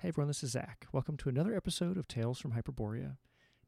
[0.00, 0.86] Hey everyone, this is Zach.
[0.92, 3.18] Welcome to another episode of Tales from Hyperborea.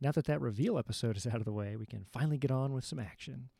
[0.00, 2.72] Now that that reveal episode is out of the way, we can finally get on
[2.72, 3.50] with some action.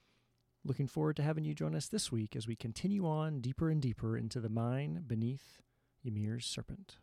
[0.64, 3.82] Looking forward to having you join us this week as we continue on deeper and
[3.82, 5.61] deeper into the mine beneath
[6.03, 6.96] Ymir's serpent.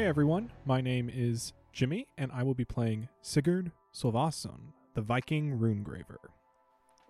[0.00, 5.58] Hey everyone, my name is Jimmy, and I will be playing Sigurd Solvason, the Viking
[5.58, 6.16] Runegraver.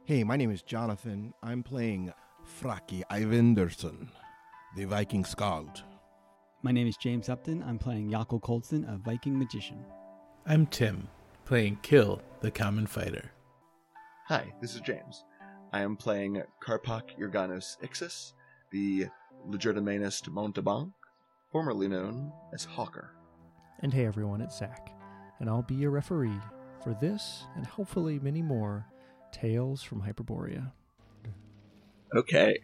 [0.07, 1.33] Hey, my name is Jonathan.
[1.41, 2.13] I'm playing
[2.61, 4.09] Fraki Ivinderson,
[4.75, 5.85] the Viking Skald.
[6.65, 7.63] My name is James Upton.
[7.63, 9.85] I'm playing Jakob Colson, a Viking magician.
[10.45, 11.07] I'm Tim,
[11.45, 13.31] playing Kill, the Common Fighter.
[14.27, 15.23] Hi, this is James.
[15.73, 18.33] I am playing Karpak Urganus Ixis,
[18.73, 19.07] the
[19.49, 20.91] legerdemainist Mountebank,
[21.51, 23.11] formerly known as Hawker.
[23.81, 24.93] And hey everyone, it's Zach,
[25.39, 26.39] and I'll be your referee
[26.83, 28.87] for this and hopefully many more
[29.33, 30.73] Tales from Hyperborea.
[32.15, 32.59] Okay.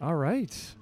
[0.00, 0.74] All right.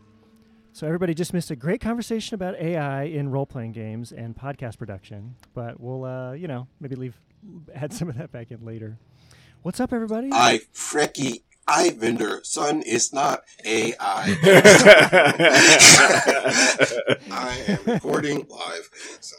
[0.73, 5.35] So everybody just missed a great conversation about AI in role-playing games and podcast production,
[5.55, 7.21] but we'll, uh, you know, maybe leave
[7.75, 8.99] add some of that back in later.
[9.63, 10.31] What's up, everybody?
[10.33, 10.61] I
[11.69, 12.41] Frecky vendor.
[12.45, 14.37] son is not AI.
[17.31, 18.91] I am recording live.
[19.21, 19.37] So.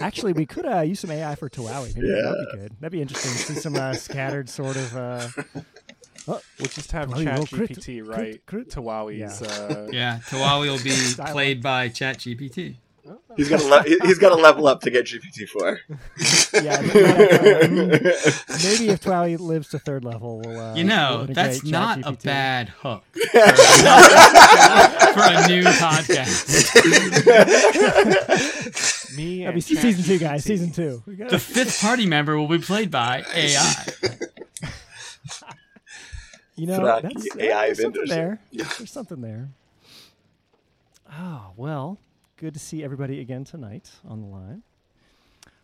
[0.00, 1.94] Actually, we could uh, use some AI for Tawawi.
[1.94, 2.22] Maybe Yeah.
[2.22, 2.72] that'd be good.
[2.80, 3.32] That'd be interesting.
[3.32, 4.96] See some uh, scattered sort of.
[4.96, 5.28] Uh,
[6.28, 9.42] oh, We'll just have Oh, you will ChatGPT crit- write crit- Tawawi's.
[9.42, 12.76] Uh, Yeah, Tawawi will be played by ChatGPT.
[13.36, 15.80] He's got to le- he's got to level up to get GPT four.
[16.62, 16.94] yeah, maybe
[18.90, 20.58] if Tawawi lives to third level, we'll.
[20.58, 23.18] Uh, You know, we'll that's integrate not a bad hook for
[25.22, 26.46] a new podcast.
[29.16, 30.42] me That'd be season two, guys.
[30.42, 30.46] ChatGPT.
[30.46, 31.02] Season two.
[31.06, 33.74] We got The fifth party member will be played by AI.
[36.58, 38.08] You know, that's AI yeah, there's something vendors.
[38.08, 38.40] there.
[38.50, 39.50] There's something there.
[41.12, 41.98] Oh well,
[42.36, 44.62] good to see everybody again tonight on the line.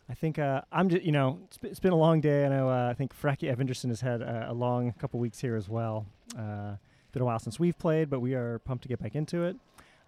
[0.09, 2.45] I think uh, I'm just, you know, it's been, it's been a long day.
[2.45, 2.69] I know.
[2.69, 6.07] Uh, I think Fraki Ivinderson has had a, a long couple weeks here as well.
[6.37, 9.15] Uh, it's been a while since we've played, but we are pumped to get back
[9.15, 9.57] into it.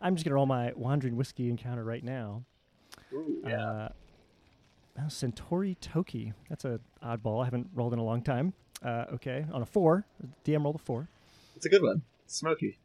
[0.01, 2.43] I'm just gonna roll my wandering whiskey encounter right now.
[3.13, 3.67] Ooh, yeah.
[3.67, 3.89] Uh,
[4.99, 6.33] oh, Suntory Toki.
[6.49, 7.43] That's a oddball.
[7.43, 8.53] I haven't rolled in a long time.
[8.83, 10.05] Uh, okay, on a four.
[10.45, 11.09] DM rolled a four.
[11.57, 12.03] it's a good one.
[12.27, 12.79] Smoky.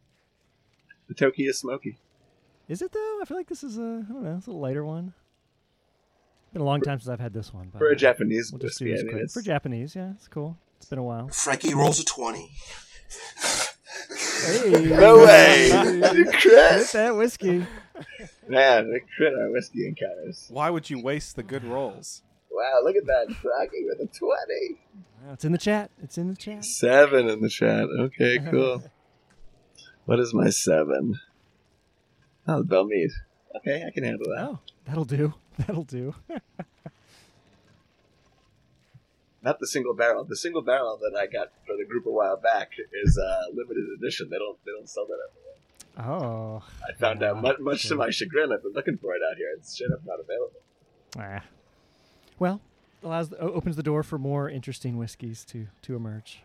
[1.07, 1.97] The Toki is smoky.
[2.69, 3.19] Is it though?
[3.19, 5.13] I feel like this is a I don't know, it's a lighter one.
[6.44, 7.69] It's Been a long time since I've had this one.
[7.72, 9.31] But For a Japanese we'll just do whiskey, this quick.
[9.31, 10.56] For Japanese, yeah, it's cool.
[10.78, 11.28] It's been a while.
[11.30, 12.52] Frankie rolls a 20.
[14.46, 15.69] Hey, No way!
[15.72, 17.66] Hit that whiskey.
[18.47, 20.47] Man, we crit our whiskey encounters.
[20.50, 22.24] Why would you waste the good rolls?
[22.51, 23.31] Wow, look at that.
[23.41, 24.80] Froggy with a 20.
[25.22, 25.91] Wow, it's in the chat.
[26.01, 26.63] It's in the chat.
[26.66, 27.88] Seven in the chat.
[28.00, 28.84] Okay, cool.
[30.06, 31.19] what is my seven?
[32.51, 33.11] Oh, the Belle Meade.
[33.57, 34.43] Okay, I can handle that.
[34.43, 35.33] Oh, that'll do.
[35.59, 36.15] That'll do.
[39.41, 40.23] Not the single barrel.
[40.25, 42.71] The single barrel that I got for the group a while back
[43.03, 44.29] is uh, limited edition.
[44.29, 45.55] They don't they don't sell that everywhere.
[46.21, 48.51] Oh, I found out Ah, much, much to my chagrin.
[48.53, 49.49] I've been looking for it out here.
[49.57, 50.59] It's straight up not available.
[51.17, 51.43] ah.
[52.38, 52.61] Well,
[53.03, 56.41] allows opens the door for more interesting whiskeys to to emerge.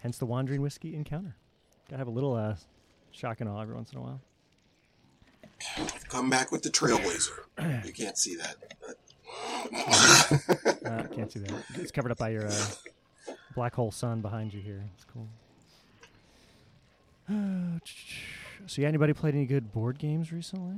[0.00, 1.36] Hence the wandering whiskey encounter.
[1.88, 2.56] Gotta have a little uh,
[3.12, 4.20] shock and awe every once in a while.
[6.08, 7.40] Come back with the Trailblazer.
[7.86, 8.56] You can't see that.
[10.84, 11.52] Uh, can't see that.
[11.76, 12.64] It's covered up by your uh,
[13.54, 14.82] black hole sun behind you here.
[14.96, 15.28] It's cool.
[18.66, 20.76] so, yeah, anybody played any good board games recently?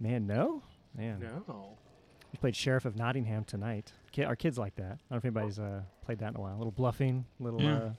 [0.00, 0.62] Man, no.
[0.96, 1.76] Man, No.
[2.32, 3.92] we played Sheriff of Nottingham tonight.
[4.12, 4.84] Ki- our kids like that.
[4.84, 6.56] I don't know if anybody's uh, played that in a while.
[6.56, 7.60] A little bluffing, little.
[7.60, 7.90] Yeah.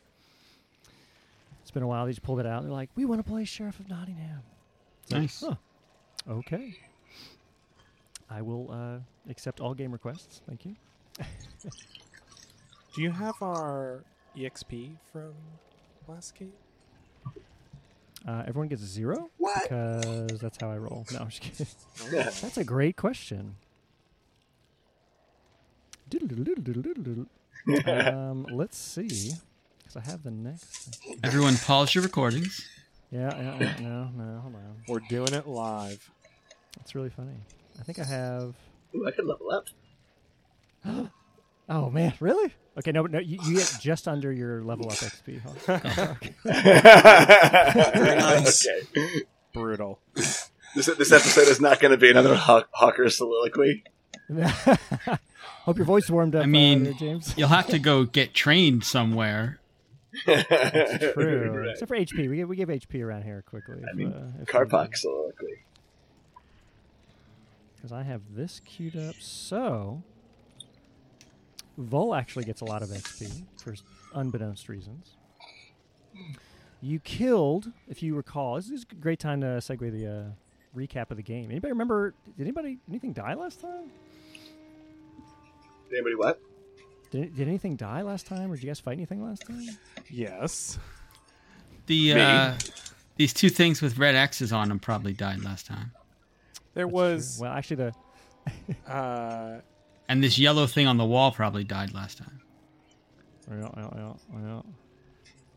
[1.78, 2.06] It's been a while.
[2.08, 2.64] They just pulled it out.
[2.64, 4.42] They're like, "We want to play Sheriff of Nottingham."
[5.04, 5.44] It's like, Nice.
[5.46, 5.56] "Huh,
[6.28, 6.76] okay.
[8.32, 8.98] I will uh,
[9.30, 10.42] accept all game requests.
[10.48, 10.76] Thank you.
[12.96, 14.04] Do you have our
[14.36, 15.34] EXP from
[16.08, 16.52] last game?
[18.28, 19.62] Uh, everyone gets a zero What?
[19.62, 21.06] because that's how I roll.
[21.14, 21.68] No, I'm just kidding.
[22.12, 23.56] That's a great question.
[26.10, 27.28] Doodle-doodle-doodle-doodle-doodle.
[28.10, 29.42] um, let's see, because
[29.98, 31.00] I have the next.
[31.24, 32.68] Everyone, pause your recordings.
[33.12, 34.76] Yeah, yeah, yeah, no, no, hold on.
[34.88, 36.10] We're doing it live.
[36.78, 37.34] That's really funny.
[37.80, 38.54] I think I have.
[38.96, 39.66] Ooh, I could level up.
[41.70, 42.54] Oh man, really?
[42.78, 45.42] Okay, no, no, you, you get just under your level up XP.
[47.94, 48.66] Very nice.
[48.66, 49.24] Okay.
[49.54, 50.00] Brutal.
[50.14, 53.84] This, this episode is not going to be another Haw- Hawker soliloquy.
[55.66, 56.44] Hope your voice warmed up.
[56.44, 57.34] I mean, uh, there, James.
[57.36, 59.60] You'll have to go get trained somewhere.
[61.14, 61.52] True.
[61.52, 61.70] Right.
[61.72, 63.78] Except for HP, we give, we give HP around here quickly.
[63.86, 65.64] I if, mean, uh, if Karpak soliloquy.
[67.76, 69.16] because I have this queued up.
[69.20, 70.04] So,
[71.78, 73.76] Vol actually gets a lot of XP for
[74.14, 75.16] unbeknownst reasons.
[76.82, 80.24] You killed, if you recall, this is a great time to segue the uh,
[80.78, 81.50] recap of the game.
[81.50, 82.14] Anybody remember?
[82.38, 83.92] Did anybody anything die last time?
[85.90, 86.40] Did Anybody what?
[87.12, 89.66] Did, did anything die last time, or did you guys fight anything last time?
[90.10, 90.78] Yes.
[91.86, 92.54] The uh,
[93.16, 95.92] these two things with red X's on them probably died last time,
[96.74, 97.44] There That's was true.
[97.48, 97.94] well, actually, the
[98.92, 99.60] uh
[100.10, 102.42] and this yellow thing on the wall probably died last time.
[103.50, 104.62] yeah, yeah, yeah, yeah.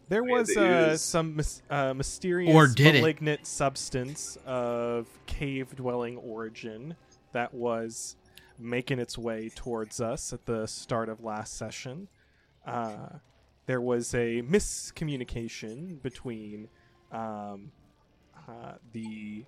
[0.08, 1.00] There Yeah, was the uh, ooze.
[1.00, 3.00] some mys- uh, mysterious Or did it?
[3.00, 6.96] malignant substance of cave dwelling origin
[7.32, 8.16] that was
[8.60, 12.08] making its way towards us at the start of last session.
[12.66, 13.08] Uh,
[13.66, 16.68] there was a miscommunication between
[17.12, 17.72] um,
[18.48, 19.44] uh, the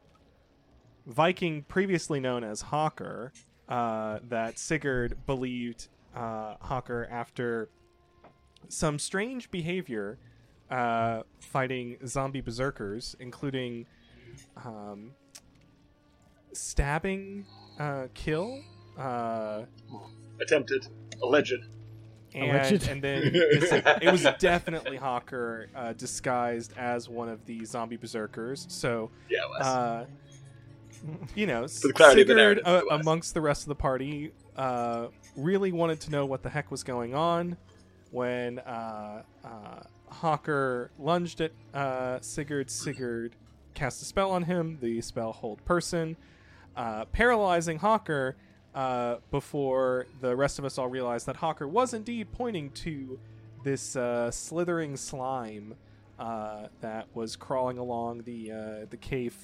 [1.06, 3.32] Viking previously known as Hawker
[3.69, 7.69] uh, that Sigurd believed uh, Hawker after
[8.69, 10.19] some strange behavior
[10.70, 13.87] uh, fighting zombie berserkers, including
[14.64, 15.12] um,
[16.53, 17.44] stabbing
[17.79, 18.61] uh, kill.
[18.98, 19.62] Uh,
[20.40, 20.86] Attempted.
[21.22, 21.54] Alleged.
[22.34, 22.88] and, Alleged.
[22.88, 28.66] and then this- it was definitely Hawker uh, disguised as one of the zombie berserkers.
[28.68, 30.04] So, Yeah, uh,
[31.34, 34.32] you know, For the clarity of the Sigurd, uh, amongst the rest of the party,
[34.56, 37.56] uh, really wanted to know what the heck was going on
[38.10, 39.48] when uh, uh,
[40.08, 42.70] Hawker lunged at uh, Sigurd.
[42.70, 43.34] Sigurd
[43.74, 44.78] cast a spell on him.
[44.80, 46.16] The spell hold person,
[46.76, 48.36] uh, paralyzing Hawker.
[48.74, 53.19] Uh, before the rest of us all realized that Hawker was indeed pointing to
[53.64, 55.74] this uh, slithering slime
[56.19, 59.36] uh, that was crawling along the uh, the cave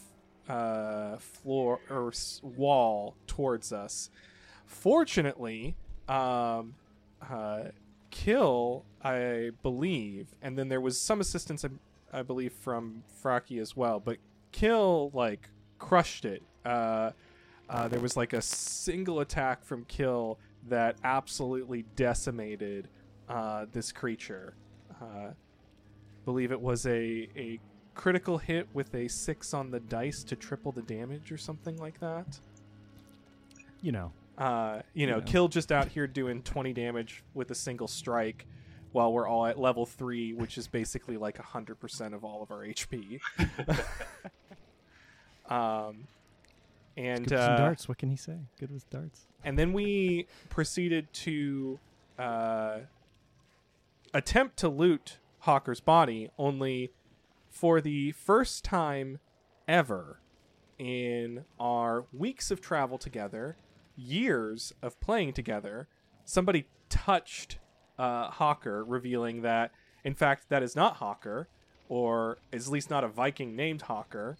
[0.49, 2.11] uh, floor or
[2.43, 4.09] wall towards us.
[4.65, 5.77] Fortunately,
[6.09, 6.75] um,
[8.11, 11.69] Kill, I believe, and then there was some assistance, I,
[12.19, 14.01] I believe, from Fraki as well.
[14.01, 14.17] But
[14.53, 16.43] Kill like crushed it.
[17.69, 20.39] Uh, there was like a single attack from Kill
[20.69, 22.89] that absolutely decimated
[23.29, 24.55] uh, this creature.
[25.01, 25.31] Uh,
[26.25, 27.59] believe it was a a
[27.95, 31.99] critical hit with a six on the dice to triple the damage or something like
[32.01, 32.39] that.
[33.83, 35.25] You know, Uh, you know, Yeah.
[35.25, 38.47] Kill just out here doing 20 damage with a single strike
[38.93, 42.65] while we're all at level 3, which is basically like 100% of all of our
[42.65, 43.21] HP.
[45.51, 46.07] um,
[46.99, 47.89] and uh, darts.
[47.89, 48.39] What can he say?
[48.59, 49.27] Good with darts.
[49.45, 51.79] and then we proceeded to
[52.19, 52.79] uh,
[54.13, 56.91] attempt to loot Hawker's body, only
[57.49, 59.21] for the first time
[59.67, 60.21] ever
[60.79, 63.57] in our weeks of travel together,
[63.97, 65.89] years of playing together,
[66.25, 67.59] somebody touched
[67.99, 69.73] uh, Hawker, revealing that,
[70.05, 71.49] in fact, that is not Hawker,
[71.89, 74.37] or is at least not a Viking named Hawker.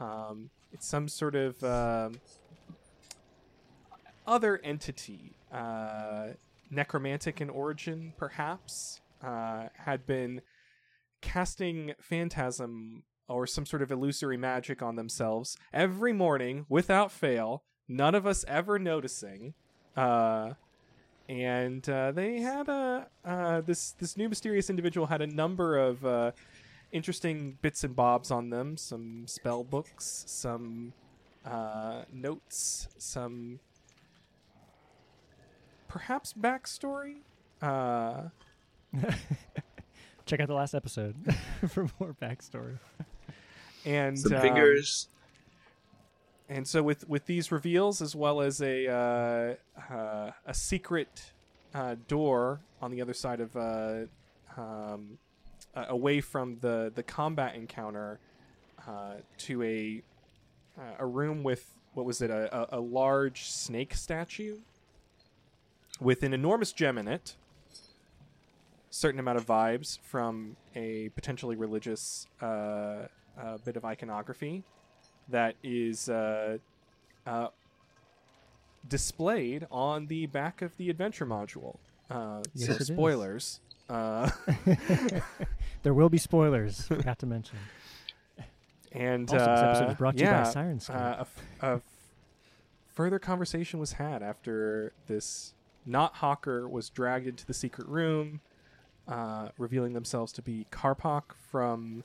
[0.00, 1.62] Um, it's some sort of.
[1.62, 2.20] Um,
[4.28, 6.28] other entity, uh,
[6.70, 10.42] necromantic in origin, perhaps, uh, had been
[11.22, 18.14] casting phantasm or some sort of illusory magic on themselves every morning without fail, none
[18.14, 19.54] of us ever noticing.
[19.96, 20.52] Uh,
[21.28, 26.04] and uh, they had a uh, this this new mysterious individual had a number of
[26.04, 26.32] uh,
[26.92, 30.92] interesting bits and bobs on them, some spell books, some
[31.44, 33.60] uh, notes, some
[35.88, 37.16] perhaps backstory.
[37.60, 38.28] Uh,
[40.26, 41.14] Check out the last episode
[41.68, 42.78] for more backstory.
[43.84, 45.08] and Some um, fingers.
[46.50, 51.32] And so with with these reveals, as well as a uh, uh, a secret
[51.74, 54.04] uh, door on the other side of uh,
[54.56, 55.18] um,
[55.74, 58.18] uh, away from the the combat encounter
[58.86, 60.02] uh, to a
[60.78, 64.58] uh, a room with what was it a, a, a large snake statue
[66.00, 67.34] with an enormous gem in it
[68.90, 73.06] certain amount of vibes from a potentially religious uh,
[73.40, 74.64] uh, bit of iconography
[75.28, 76.58] that is uh,
[77.26, 77.48] uh,
[78.88, 81.76] displayed on the back of the adventure module.
[82.10, 83.60] Uh, Yes, so spoilers.
[85.88, 86.82] There will be spoilers.
[86.86, 87.56] Forgot to mention.
[88.92, 90.94] and Also, this episode uh, is brought to you yeah, by Syrinscape.
[90.94, 91.80] Uh, a, f- a f-
[92.92, 95.54] further conversation was had after this
[95.86, 98.42] not Hawker was dragged into the secret room,
[99.08, 102.04] uh, revealing themselves to be Karpak from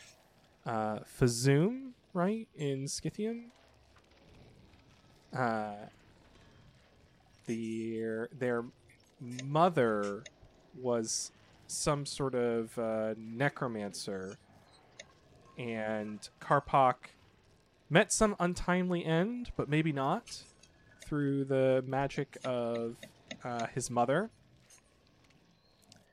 [0.65, 3.51] uh, Fazoom, right in Scythian.
[5.37, 5.73] Uh,
[7.47, 8.63] their their
[9.43, 10.23] mother
[10.81, 11.33] was
[11.73, 14.37] some sort of uh, necromancer,
[15.57, 16.95] and Karpak
[17.89, 20.43] met some untimely end, but maybe not,
[21.05, 22.95] through the magic of
[23.43, 24.31] uh, his mother.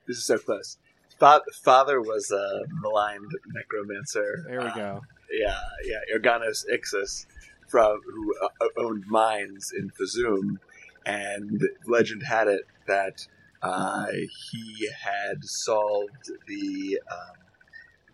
[0.07, 0.79] This is so close.
[1.19, 4.45] Fa- father was a maligned necromancer.
[4.49, 5.01] There we uh, go.
[5.31, 7.27] Yeah, yeah, Organos Ixus,
[7.69, 10.57] from who uh, owned mines in Fazoom,
[11.07, 13.27] and legend had it that
[13.63, 14.07] uh,
[14.51, 17.37] he had solved the um,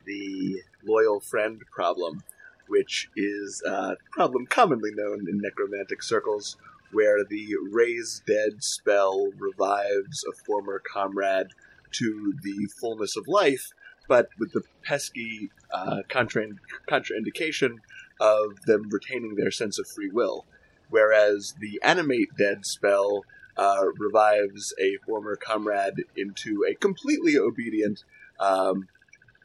[0.04, 2.22] the loyal friend problem,
[2.68, 6.56] which is a problem commonly known in necromantic circles,
[6.92, 11.48] where the raise dead spell revives a former comrade
[11.92, 13.72] to the fullness of life,
[14.08, 16.56] but with the pesky uh, contra-
[16.88, 17.78] contraindication
[18.20, 20.44] of them retaining their sense of free will.
[20.88, 23.24] Whereas the animate dead spell
[23.56, 28.04] uh, revives a former comrade into a completely obedient
[28.38, 28.88] um,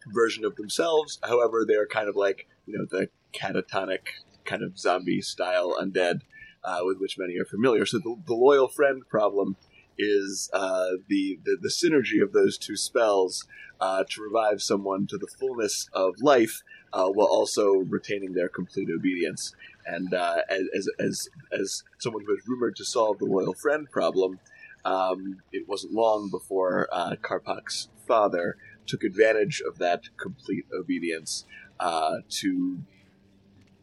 [0.08, 1.20] version of themselves.
[1.24, 4.08] However, they're kind of like, you know, the catatonic
[4.44, 6.22] kind of zombie style undead
[6.64, 7.86] uh, with which many are familiar.
[7.86, 9.56] So the, the loyal friend problem
[9.98, 13.46] is uh, the, the the synergy of those two spells
[13.80, 16.64] uh, to revive someone to the fullness of life
[16.94, 19.56] uh, while also retaining their complete obedience.
[19.86, 24.40] And uh, as, as as someone who is rumored to solve the loyal friend problem,
[24.86, 28.58] um, it wasn't long before uh, Karpak's father
[28.88, 31.46] took advantage of that complete obedience
[31.80, 32.80] uh, to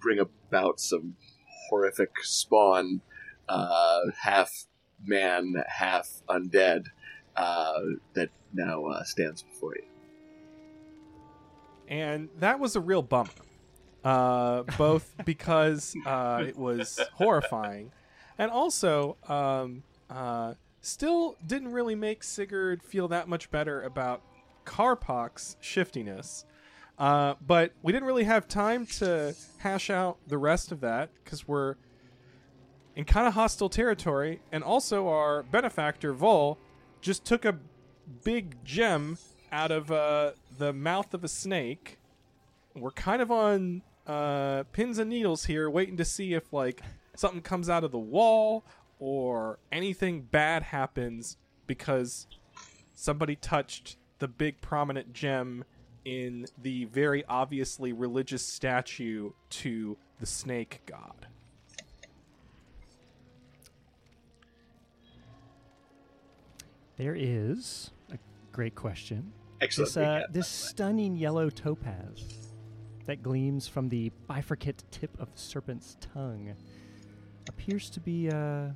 [0.00, 1.16] bring about some
[1.68, 3.00] horrific spawn,
[3.48, 4.66] uh, half
[5.04, 6.86] man, half undead,
[7.36, 7.80] uh,
[8.14, 9.84] that now uh, stands before you.
[11.88, 13.30] and that was a real bump.
[14.04, 17.90] Uh, both because uh, it was horrifying,
[18.38, 24.22] and also um, uh, still didn't really make Sigurd feel that much better about
[24.64, 26.44] Karpak's shiftiness.
[26.98, 31.46] Uh, but we didn't really have time to hash out the rest of that because
[31.46, 31.76] we're
[32.96, 36.58] in kind of hostile territory, and also our benefactor Vol
[37.00, 37.56] just took a
[38.24, 39.18] big gem
[39.52, 41.98] out of uh, the mouth of a snake.
[42.74, 46.80] We're kind of on uh, pins and needles here, waiting to see if like
[47.14, 48.64] something comes out of the wall
[48.98, 51.36] or anything bad happens
[51.66, 52.26] because
[52.94, 55.64] somebody touched the big prominent gem
[56.04, 61.26] in the very obviously religious statue to the snake god.
[66.96, 68.18] There is a
[68.50, 69.32] great question.
[69.60, 69.88] Excellent.
[69.88, 70.42] This, uh, this by the way.
[70.42, 72.47] stunning yellow topaz
[73.08, 76.54] that gleams from the bifurcate tip of the serpent's tongue
[77.48, 78.66] appears to be uh,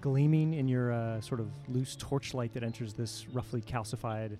[0.00, 4.38] gleaming in your uh, sort of loose torchlight that enters this roughly calcified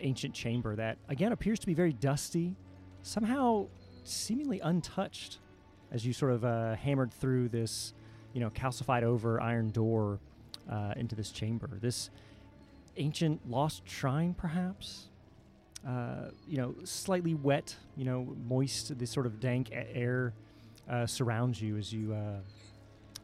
[0.00, 2.54] ancient chamber that, again, appears to be very dusty,
[3.02, 3.66] somehow
[4.04, 5.38] seemingly untouched
[5.90, 7.94] as you sort of uh, hammered through this,
[8.34, 10.20] you know, calcified over iron door
[10.70, 11.78] uh, into this chamber.
[11.80, 12.10] This
[12.98, 15.09] ancient lost shrine, perhaps.
[15.86, 18.98] Uh, you know, slightly wet, you know, moist.
[18.98, 20.34] This sort of dank air
[20.88, 22.40] uh, surrounds you as you, uh,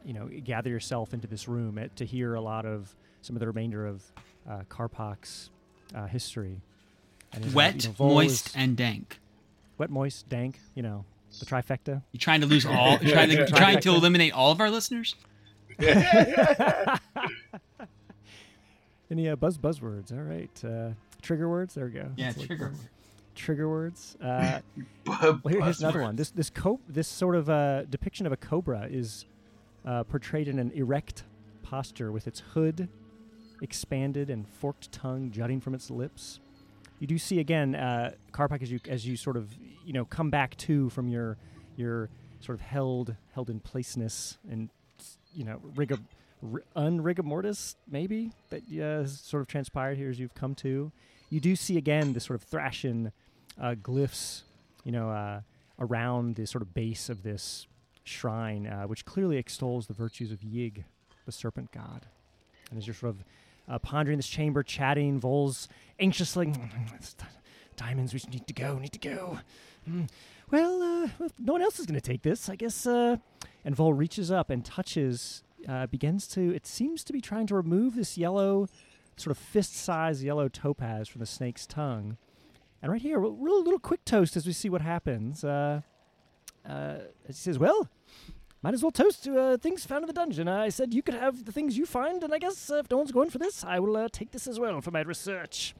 [0.03, 3.39] you know, gather yourself into this room at, to hear a lot of some of
[3.41, 4.03] the remainder of
[4.49, 5.49] uh, Karpak's
[5.93, 6.61] uh, history.
[7.33, 9.19] And as, uh, Wet, you know, moist, is- and dank.
[9.77, 10.59] wet, moist, dank.
[10.73, 11.05] You know,
[11.39, 12.01] the trifecta.
[12.11, 12.97] You're trying to lose all?
[13.01, 15.13] You trying to trying to eliminate all of our listeners?
[19.09, 20.11] Any uh, buzz buzzwords?
[20.11, 20.51] All right.
[20.63, 21.73] Uh, trigger words.
[21.75, 22.09] There we go.
[22.17, 22.67] Yeah, That's trigger.
[22.67, 22.87] it's-
[23.35, 24.17] Trigger words.
[24.23, 24.59] Uh,
[25.05, 26.15] well, here- here's another one.
[26.15, 29.25] This this co- this sort of uh, depiction of a cobra is
[29.85, 31.23] uh, portrayed in an erect
[31.63, 32.89] posture with its hood
[33.61, 36.39] expanded and forked tongue jutting from its lips.
[36.99, 39.53] You do see again, uh, Karpak, as you as you sort of
[39.85, 41.37] you know come back to from your
[41.75, 42.09] your
[42.39, 44.69] sort of held held in placeness and
[45.33, 45.97] you know rigor
[46.43, 50.91] r- unrigor mortis maybe that has sort of transpired here as you've come to.
[51.29, 53.11] you do see again the sort of thrashing
[53.59, 54.43] uh, glyphs,
[54.83, 55.41] you know, uh,
[55.79, 57.67] around the sort of base of this
[58.03, 60.83] shrine, uh, which clearly extols the virtues of Yig,
[61.25, 62.05] the serpent god.
[62.69, 63.23] And as you're sort of
[63.67, 65.67] uh, pondering this chamber, chatting, Vol's
[65.99, 66.53] anxiously,
[67.75, 69.39] diamonds, we need to go, need to go.
[69.89, 70.07] Mm.
[70.49, 72.85] Well, uh, no one else is going to take this, I guess.
[72.85, 73.19] And
[73.75, 77.95] Vol reaches up and touches, uh, begins to, it seems to be trying to remove
[77.95, 78.67] this yellow,
[79.17, 82.17] sort of fist sized yellow topaz from the snake's tongue.
[82.81, 85.43] And right here, a real little quick toast as we see what happens.
[85.43, 85.81] Uh,
[86.67, 86.95] uh,
[87.25, 87.89] he says, Well,
[88.61, 90.47] might as well toast to uh, things found in the dungeon.
[90.47, 92.97] I said you could have the things you find, and I guess uh, if no
[92.97, 95.75] one's going for this, I will uh, take this as well for my research.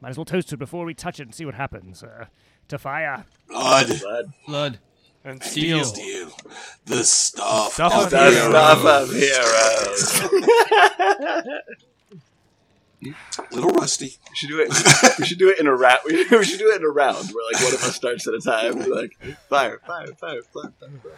[0.00, 2.02] Might as well toast to it before we touch it and see what happens.
[2.02, 2.26] Uh,
[2.68, 3.24] to fire.
[3.48, 4.00] Blood.
[4.00, 4.32] Blood.
[4.46, 4.78] Blood.
[5.26, 5.84] And Steel.
[5.84, 6.30] Steel.
[6.84, 7.72] The stuff.
[7.74, 10.08] Stuff of of The heroes.
[10.10, 10.30] stuff of
[11.50, 11.52] heroes.
[13.52, 14.16] Little rusty.
[14.30, 15.18] We should do it.
[15.18, 15.98] We should do it in a round.
[16.06, 18.40] We should do it in a round where like one of us starts at a
[18.40, 18.78] time.
[18.78, 19.14] We're like
[19.48, 20.72] fire, fire, fire, fire, fire.
[21.02, 21.12] fire.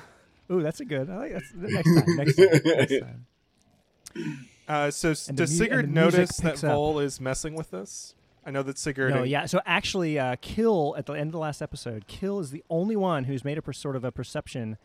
[0.51, 1.09] Ooh, that's a good.
[1.11, 2.17] I like that's next time.
[2.17, 2.49] Next time.
[2.65, 3.01] Next
[4.17, 4.49] time.
[4.69, 6.61] Uh, so And does mu- Sigurd and the music notice that picks.
[6.63, 8.16] Vol is messing with this?
[8.47, 9.13] I know that Sigurd.
[9.13, 9.47] No, yeah.
[9.47, 12.95] So actually, uh, Kill at the end of the last episode, Kill is the only
[12.95, 14.79] one who's made a per- sort of a perception,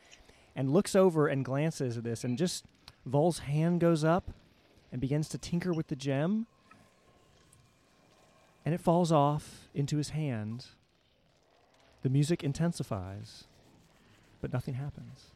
[0.56, 2.66] and looks over and glances at this, and just
[3.06, 4.32] Vol's hand goes up,
[4.92, 6.48] and begins to tinker with the gem,
[8.66, 10.66] and it falls off into his hand.
[12.02, 13.44] The music intensifies,
[14.42, 15.28] but nothing happens.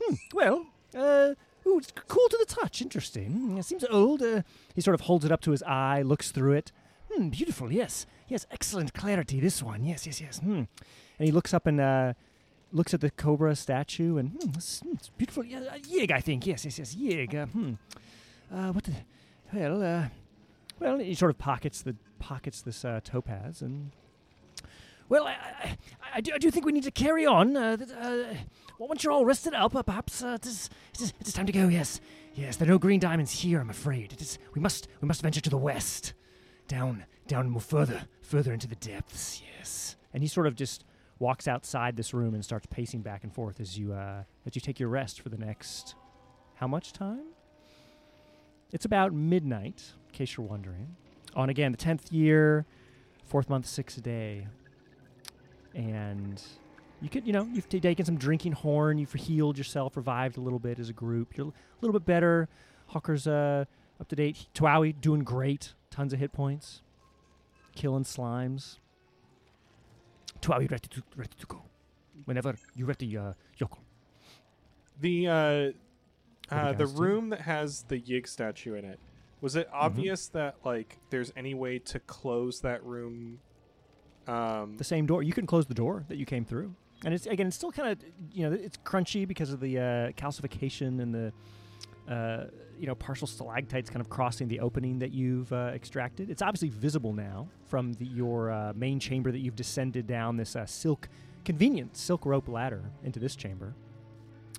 [0.00, 0.14] Hmm.
[0.32, 1.34] Well, uh,
[1.66, 2.80] ooh, it's cool to the touch.
[2.80, 3.58] Interesting.
[3.58, 4.22] It seems old.
[4.22, 4.42] Uh,
[4.74, 6.70] he sort of holds it up to his eye, looks through it.
[7.16, 7.72] Hmm, beautiful.
[7.72, 9.40] Yes, yes, excellent clarity.
[9.40, 9.84] This one.
[9.84, 10.38] Yes, yes, yes.
[10.38, 10.64] Hmm.
[11.18, 12.12] And he looks up and uh,
[12.72, 15.44] looks at the cobra statue, and hmm, it's, hmm, it's beautiful.
[15.44, 16.46] Yeah, uh, Yig, I think.
[16.46, 16.94] Yes, yes, yes.
[16.94, 17.34] Yig.
[17.34, 17.74] Uh, hmm.
[18.52, 18.92] Uh, what the?
[19.52, 20.08] Well, uh,
[20.78, 23.92] well, he sort of pockets the pockets this uh, topaz, and
[25.08, 25.76] well, I, I,
[26.16, 27.56] I, do, I do think we need to carry on.
[27.56, 28.24] Uh, th- uh,
[28.78, 31.46] once you're all rested up, uh, perhaps uh, it is, it, is, it is time
[31.46, 31.68] to go.
[31.68, 32.00] Yes,
[32.34, 32.56] yes.
[32.56, 33.60] There are no green diamonds here.
[33.60, 34.12] I'm afraid.
[34.12, 34.38] It is.
[34.54, 34.88] We must.
[35.00, 36.12] We must venture to the west,
[36.68, 39.42] down, down more further, further into the depths.
[39.58, 39.96] Yes.
[40.12, 40.84] And he sort of just
[41.18, 44.60] walks outside this room and starts pacing back and forth as you uh, as you
[44.60, 45.94] take your rest for the next
[46.56, 47.24] how much time?
[48.72, 50.96] It's about midnight, in case you're wondering.
[51.34, 52.64] On again the tenth year,
[53.24, 54.46] fourth month, sixth day,
[55.74, 56.42] and
[57.02, 60.58] you could, you know, you've taken some drinking horn, you've healed yourself, revived a little
[60.58, 61.36] bit as a group.
[61.36, 62.48] You're a little bit better.
[62.86, 63.66] Hawker's uh,
[64.00, 64.46] up to date.
[64.54, 65.74] Tuawi doing great.
[65.90, 66.80] Tons of hit points.
[67.76, 68.78] Killing slimes.
[70.40, 71.62] to Tuawi ready to ready to go.
[72.24, 73.78] Whenever you're ready, uh, Yoko.
[75.00, 78.98] The uh, uh, the room that has the Yig statue in it.
[79.42, 79.76] Was it Mm-hmm.
[79.76, 83.38] obvious that like there's any way to close that room?
[84.26, 85.22] Um, the same door.
[85.22, 87.92] You can close the door that you came through, and it's again, it's still kind
[87.92, 87.98] of
[88.32, 91.32] you know, it's crunchy because of the uh, calcification and the
[92.08, 92.44] uh,
[92.78, 96.30] you know partial stalactites kind of crossing the opening that you've uh, extracted.
[96.30, 100.54] It's obviously visible now from the, your uh, main chamber that you've descended down this
[100.54, 101.08] uh, silk,
[101.44, 103.74] convenient silk rope ladder into this chamber.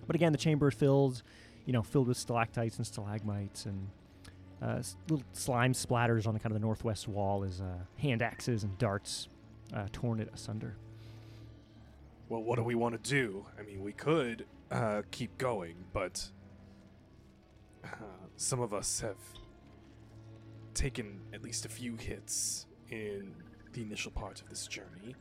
[0.06, 1.24] But again, the chamber is filled,
[1.66, 3.90] you know, filled with stalactites and stalagmites and.
[4.60, 7.62] Uh, little slime splatters on the kind of the northwest wall as
[8.00, 9.28] hand axes and darts
[9.92, 10.76] torn it asunder.
[12.28, 13.46] well, what do we want to do?
[13.60, 14.46] I mean, we could
[15.12, 16.32] keep going, but
[17.94, 19.18] uh, some of us have
[20.74, 23.34] taken at least a few hits in
[23.74, 25.16] the initial part of this journey.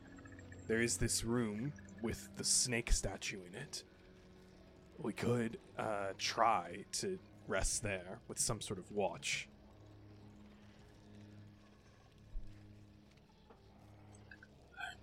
[0.69, 3.83] There is this room with the snake statue in it.
[4.99, 9.49] We could uh, try to rest there with some sort of watch.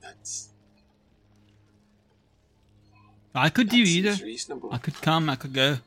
[0.01, 0.49] That's
[3.35, 4.23] I could do either.
[4.23, 4.69] reasonable.
[4.71, 5.29] I could come.
[5.29, 5.77] I could go.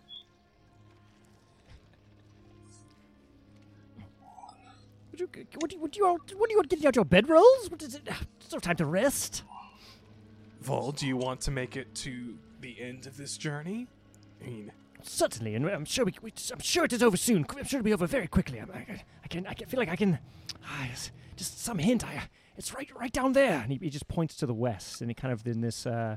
[5.20, 7.70] Would you, would you, would you all, what do you want getting out your bedrolls?
[7.70, 8.08] What is it?
[8.40, 9.42] It's no time to rest.
[10.60, 13.88] Vol, do you want to make it to the end of this journey?
[14.40, 17.46] I mean, Certainly, and I'm sure we, we I'm sure it is over soon.
[17.48, 18.58] I'm sure it'll be over very quickly.
[18.58, 20.18] I'm, I, I can, I can feel like I can.
[20.64, 20.88] Ah,
[21.36, 22.04] just some hint.
[22.04, 22.22] I,
[22.56, 23.60] it's right, right down there.
[23.60, 25.86] And he, he just points to the west, and he kind of in this.
[25.86, 26.16] Uh,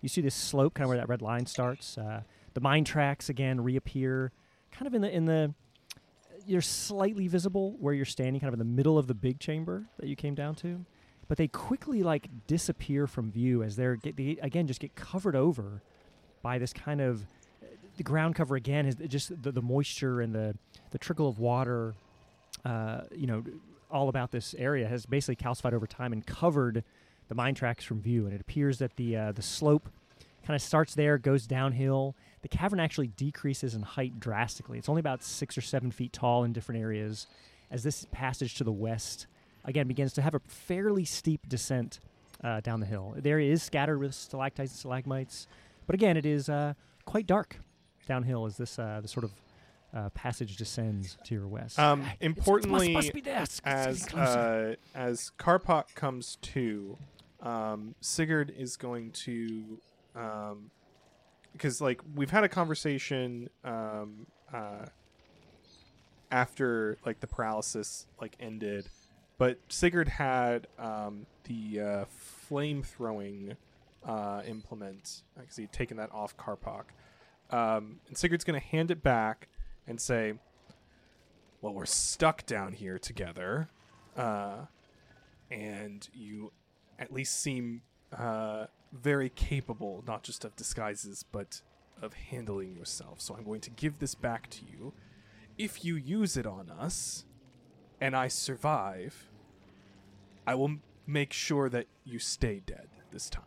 [0.00, 1.98] you see this slope, kind of where that red line starts.
[1.98, 2.22] Uh,
[2.54, 4.30] the mine tracks again reappear,
[4.70, 5.54] kind of in the in the.
[6.48, 9.84] You're slightly visible where you're standing, kind of in the middle of the big chamber
[9.98, 10.84] that you came down to,
[11.28, 15.36] but they quickly like disappear from view as they're get, they again just get covered
[15.36, 15.82] over
[16.42, 17.26] by this kind of
[17.98, 20.56] the ground cover again is just the, the moisture and the
[20.90, 21.94] the trickle of water,
[22.64, 23.44] uh, you know,
[23.90, 26.82] all about this area has basically calcified over time and covered
[27.28, 28.24] the mine tracks from view.
[28.24, 29.90] And it appears that the uh, the slope
[30.48, 32.16] kind of starts there, goes downhill.
[32.40, 34.78] The cavern actually decreases in height drastically.
[34.78, 37.26] It's only about six or seven feet tall in different areas.
[37.70, 39.26] As this passage to the west
[39.66, 42.00] again begins to have a fairly steep descent
[42.42, 43.12] uh, down the hill.
[43.18, 45.46] There is scattered with stalactites and stalagmites,
[45.86, 46.72] but again, it is uh,
[47.04, 47.58] quite dark
[48.06, 49.32] downhill as this uh, the sort of
[49.94, 51.78] uh, passage descends to your west.
[51.78, 53.16] Um, It's- importantly, must, must.
[53.18, 56.96] It's- it's as uh, as Karpak comes to,
[57.42, 59.78] um, Sigurd is going to,
[60.18, 60.70] um,
[61.52, 64.86] because like we've had a conversation um, uh,
[66.30, 68.88] after like the paralysis like ended,
[69.38, 73.56] but Sigurd had um, the uh, flame throwing
[74.04, 76.84] uh, implement because he'd taken that off Karpak,
[77.50, 79.48] um, and Sigurd's going to hand it back
[79.86, 80.34] and say
[81.60, 83.68] well, we're stuck down here together,
[84.16, 84.58] uh,
[85.50, 86.52] and you
[86.98, 87.82] at least seem
[88.16, 91.62] uh, very capable, not just of disguises, but
[92.00, 93.20] of handling yourself.
[93.20, 94.92] So I'm going to give this back to you.
[95.56, 97.24] If you use it on us,
[98.00, 99.28] and I survive,
[100.46, 103.42] I will m- make sure that you stay dead this time.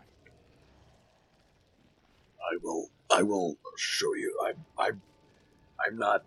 [2.42, 2.90] I will.
[3.10, 4.38] I will show you.
[4.46, 4.66] I'm.
[4.78, 5.02] I'm.
[5.86, 6.24] I'm not.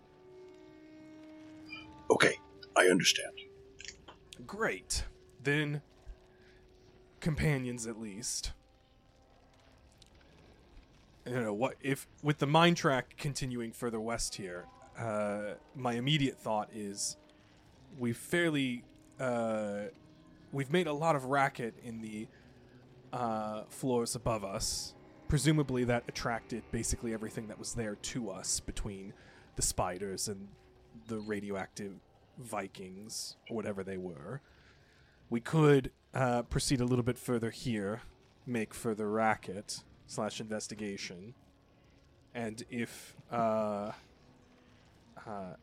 [2.11, 2.39] Okay,
[2.77, 3.33] I understand.
[4.47, 5.05] Great.
[5.43, 5.83] Then,
[7.21, 8.53] companions at least.
[11.27, 11.77] You know what?
[11.81, 14.67] If with the mine track continuing further west here,
[14.99, 17.17] uh, my immediate thought is
[17.99, 18.85] we've fairly
[19.19, 19.85] uh,
[20.53, 22.29] we've made a lot of racket in the
[23.13, 24.95] uh, floors above us.
[25.29, 29.15] Presumably, that attracted basically everything that was there to us between
[29.57, 30.49] the spiders and
[31.09, 31.93] the radioactive
[32.39, 34.41] Vikings, or whatever they were.
[35.31, 38.03] We could uh, proceed a little bit further here,
[38.47, 41.35] make further racket slash investigation,
[42.35, 43.93] and if uh,
[45.27, 45.55] uh,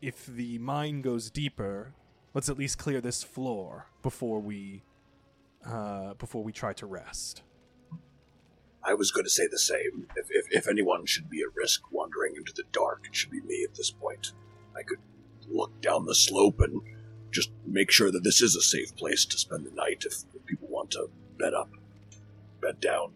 [0.00, 1.92] if the mine goes deeper,
[2.34, 4.82] let's at least clear this floor before we
[5.66, 7.42] uh, before we try to rest.
[8.84, 10.06] I was going to say the same.
[10.16, 13.40] If, if, if anyone should be at risk wandering into the dark, it should be
[13.42, 14.32] me at this point.
[14.76, 15.00] I could
[15.48, 16.80] look down the slope and
[17.30, 20.46] just make sure that this is a safe place to spend the night if, if
[20.46, 21.70] people want to bed up,
[22.62, 23.12] bed down,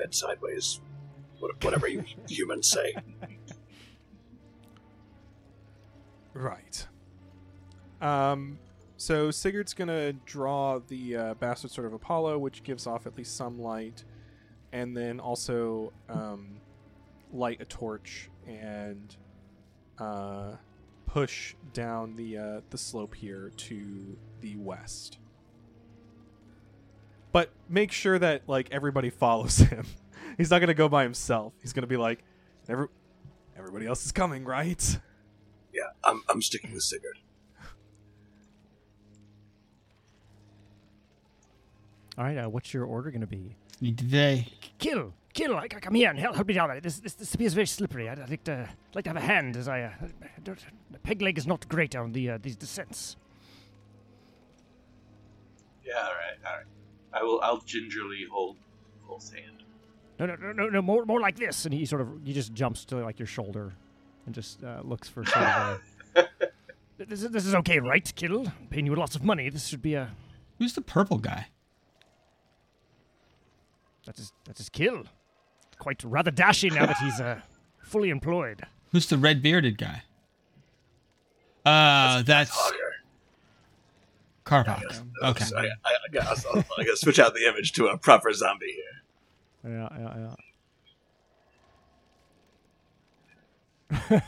[0.00, 0.80] bed sideways,
[1.62, 2.94] whatever you humans say.
[6.32, 6.86] Right.
[8.00, 8.58] Um.
[8.96, 13.36] So Sigurd's gonna draw the uh, bastard sword of Apollo, which gives off at least
[13.36, 14.04] some light,
[14.72, 16.60] and then also um,
[17.32, 19.16] light a torch and
[19.98, 20.52] uh,
[21.06, 25.18] push down the uh, the slope here to the west.
[27.32, 29.86] But make sure that like everybody follows him.
[30.36, 31.52] He's not gonna go by himself.
[31.62, 32.24] He's gonna be like,
[32.68, 32.88] Every-
[33.56, 34.98] everybody else is coming, right?
[35.72, 37.18] Yeah, I'm, I'm sticking with Sigurd.
[42.18, 43.56] All right, uh, what's your order going to be?
[43.80, 44.46] Need they?
[44.78, 45.56] Kill, kill!
[45.56, 46.78] I, come here and help, help me down.
[46.82, 48.08] This, this, this spear is very slippery.
[48.08, 49.82] I'd, I'd like to like to have a hand as I.
[49.82, 49.90] Uh,
[50.22, 50.58] I don't,
[50.90, 53.16] the peg leg is not great on the uh, these descents.
[55.84, 56.66] Yeah, all right, all right.
[57.12, 57.40] I will.
[57.42, 58.56] I'll gingerly hold
[59.06, 59.64] Cole's hand.
[60.18, 61.64] No, no, no, no, no more, more like this.
[61.64, 63.72] And he sort of he just jumps to like your shoulder
[64.26, 65.80] and just uh, looks for sort of
[66.16, 66.28] a,
[66.98, 68.10] This, is- this is okay, right?
[68.14, 68.46] Kill.
[68.46, 69.48] I'm paying you lots of money.
[69.48, 70.10] This should be a.
[70.58, 71.46] Who's the purple guy?
[74.06, 75.04] That is that is his kill.
[75.78, 77.40] Quite rather dashing now that he's uh,
[77.82, 78.66] fully employed.
[78.92, 80.02] Who's the red bearded guy?
[81.64, 82.72] Uh, that's
[84.44, 84.82] Karpak.
[85.22, 85.44] Okay.
[85.56, 88.84] I, I, I, gotta, I gotta switch out the image to a proper zombie here.
[89.72, 90.34] yeah yeah
[93.90, 94.20] yeah.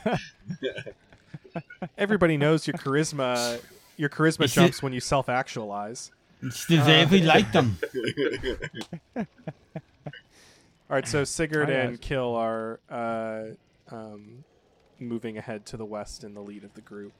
[1.98, 3.60] Everybody knows your charisma.
[3.96, 6.10] Your charisma Is it- jumps when you self-actualize.
[6.44, 7.78] It's the way we like them.
[9.16, 9.24] All
[10.88, 11.82] right, so Sigurd yeah.
[11.82, 13.44] and Kill are uh,
[13.90, 14.42] um,
[14.98, 17.12] moving ahead to the west in the lead of the group.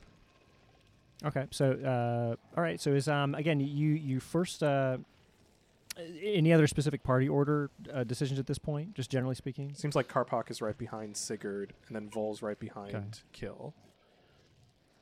[1.24, 4.98] Okay, so uh, all right, so is um again you you first uh,
[6.22, 8.94] any other specific party order uh, decisions at this point?
[8.94, 9.72] Just generally speaking.
[9.74, 13.06] Seems like Karpak is right behind Sigurd, and then Vol's right behind Okay.
[13.32, 13.74] Kill.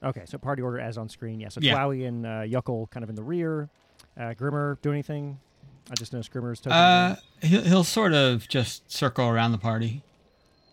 [0.02, 1.40] Okay, so party order as on screen.
[1.40, 1.76] Yeah, so Yeah.
[1.76, 3.68] Twowie and uh, Yuckle kind of in the rear.
[4.18, 5.38] Uh, Grimmer do anything?
[5.90, 6.72] I just noticed Grimmer's token.
[6.72, 10.02] Uh, he'll, he'll sort of just circle around the party.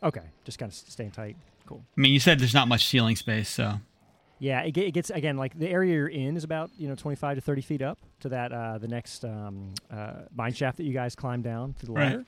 [0.04, 1.36] okay, just kind of staying tight.
[1.66, 1.84] Cool.
[1.98, 3.80] I mean, you said there's not much ceiling space, so
[4.39, 7.38] Yeah, it, it gets again like the area you're in is about you know 25
[7.38, 10.93] to 30 feet up to that uh, the next um, uh, mine shaft that you
[10.93, 12.10] guys climb down through the Right.
[12.12, 12.26] ladder.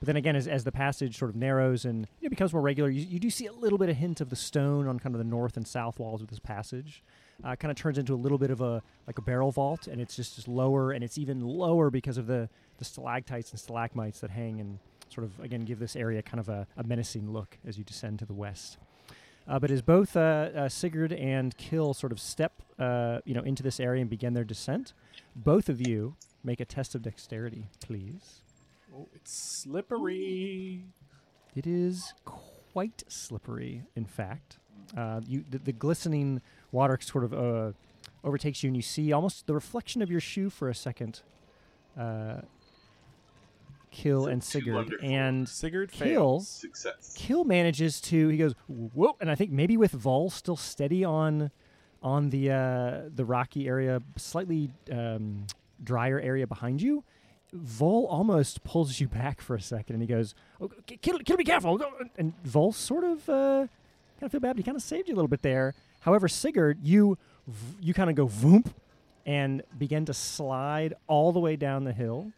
[0.00, 2.60] But then again, as, as the passage sort of narrows and you know, becomes more
[2.60, 5.14] regular, you, you do see a little bit of hint of the stone on kind
[5.14, 7.04] of the north and south walls of this passage.
[7.44, 10.00] Uh, kind of turns into a little bit of a like a barrel vault, and
[10.00, 14.18] it's just, just lower, and it's even lower because of the the stalactites and stalagmites
[14.20, 17.58] that hang and sort of again give this area kind of a, a menacing look
[17.64, 18.78] as you descend to the west.
[19.48, 20.20] Uh, but as both uh,
[20.54, 24.34] uh, Sigurd and Kill sort of step, uh, you know, into this area and begin
[24.34, 24.92] their descent,
[25.34, 28.42] both of you make a test of dexterity, please.
[28.94, 30.84] Oh, it's slippery.
[31.54, 34.58] It is quite slippery, in fact.
[34.96, 37.72] Uh, you, the, the glistening water sort of uh,
[38.24, 41.22] overtakes you, and you see almost the reflection of your shoe for a second.
[43.92, 46.40] Kill and Sigurd, and Sigurd Kill.
[46.40, 47.14] Success.
[47.16, 51.50] Kill manages to he goes whoa, and I think maybe with Vol still steady on
[52.02, 55.46] on the uh, the rocky area, slightly um,
[55.84, 57.04] drier area behind you.
[57.52, 60.70] Vol almost pulls you back for a second, and he goes, oh,
[61.02, 61.80] "Kill, kill, be careful!"
[62.16, 63.66] And Vol sort of uh,
[64.18, 65.74] kind of feel bad, but he kind of saved you a little bit there.
[66.00, 67.18] However, Sigurd, you
[67.78, 68.72] you kind of go voomp
[69.26, 72.32] and begin to slide all the way down the hill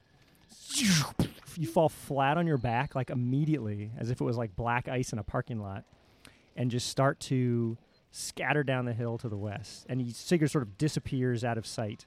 [1.56, 5.12] you fall flat on your back like immediately as if it was like black ice
[5.12, 5.84] in a parking lot
[6.56, 7.76] and just start to
[8.10, 11.66] scatter down the hill to the west and you, sigurd sort of disappears out of
[11.66, 12.06] sight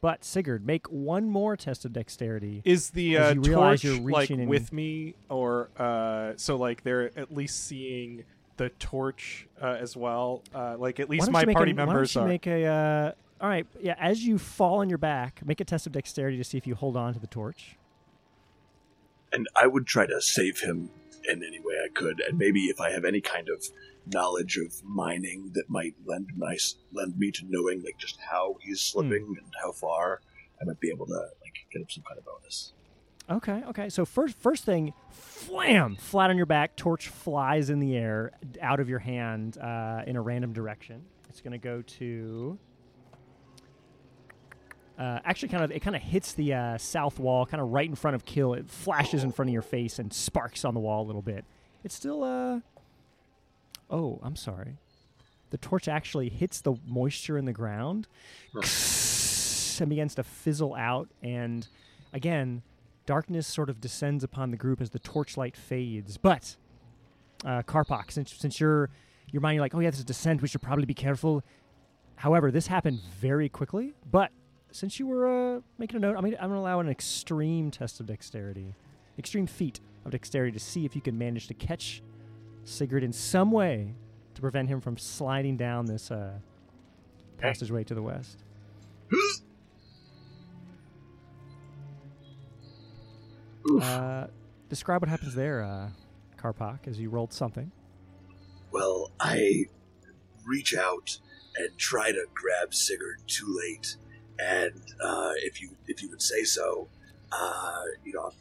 [0.00, 4.72] but sigurd make one more test of dexterity Is the uh, you torch like with
[4.72, 8.24] me, or uh, so like they're at least seeing
[8.56, 10.42] the torch uh, as well?
[10.54, 12.28] Uh, like at least my party a, why don't members you are.
[12.28, 15.86] make a uh, all right yeah as you fall on your back make a test
[15.86, 17.76] of dexterity to see if you hold on to the torch
[19.36, 20.88] and I would try to save him
[21.28, 23.62] in any way I could, and maybe if I have any kind of
[24.06, 28.80] knowledge of mining that might lend nice lend me to knowing like just how he's
[28.80, 30.22] slipping and how far,
[30.60, 32.72] I might be able to like get him some kind of bonus.
[33.28, 33.88] Okay, okay.
[33.90, 36.76] So first, first thing, flam, flat on your back.
[36.76, 41.02] Torch flies in the air, out of your hand, uh, in a random direction.
[41.28, 42.58] It's going to go to.
[44.98, 47.88] Uh, actually, kind of, it kind of hits the uh, south wall, kind of right
[47.88, 48.54] in front of Kill.
[48.54, 51.44] It flashes in front of your face and sparks on the wall a little bit.
[51.84, 52.60] It's still, uh.
[53.90, 54.76] Oh, I'm sorry.
[55.50, 58.08] The torch actually hits the moisture in the ground
[58.54, 61.08] and begins to fizzle out.
[61.22, 61.68] And
[62.12, 62.62] again,
[63.04, 66.16] darkness sort of descends upon the group as the torchlight fades.
[66.16, 66.56] But
[67.44, 68.90] uh, Karpak, since since you're
[69.30, 71.44] you're like, oh yeah, this is descent, we should probably be careful.
[72.16, 73.94] However, this happened very quickly.
[74.10, 74.32] But
[74.76, 77.98] since you were uh, making a note, I'm gonna, I'm gonna allow an extreme test
[77.98, 78.74] of dexterity,
[79.18, 82.02] extreme feat of dexterity to see if you can manage to catch
[82.64, 83.94] Sigurd in some way
[84.34, 86.32] to prevent him from sliding down this uh,
[87.38, 88.44] passageway to the west.
[93.80, 94.26] Uh,
[94.68, 95.88] describe what happens there, uh,
[96.36, 97.72] Karpak, as you rolled something.
[98.70, 99.64] Well, I
[100.44, 101.18] reach out
[101.56, 103.96] and try to grab Sigurd too late,
[104.38, 106.88] and uh, if you if you would say so,
[107.32, 108.32] uh, you know,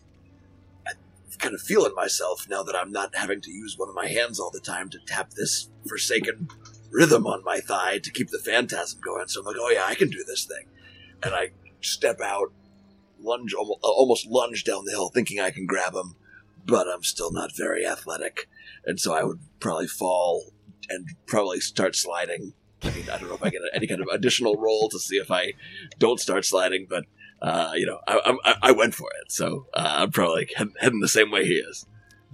[0.87, 0.97] I'm
[1.39, 4.39] kind of feeling myself now that I'm not having to use one of my hands
[4.39, 6.49] all the time to tap this forsaken
[6.91, 9.27] rhythm on my thigh to keep the phantasm going.
[9.27, 10.67] So I'm like, oh yeah, I can do this thing,
[11.23, 12.51] and I step out,
[13.21, 16.15] lunge almost, almost lunge down the hill, thinking I can grab him,
[16.65, 18.47] but I'm still not very athletic,
[18.85, 20.53] and so I would probably fall
[20.89, 22.53] and probably start sliding.
[22.85, 25.15] I mean, I don't know if I get any kind of additional roll to see
[25.15, 25.53] if I
[25.97, 27.05] don't start sliding, but
[27.41, 30.99] uh, you know, I, I, I went for it, so uh, I'm probably head, heading
[30.99, 31.85] the same way he is.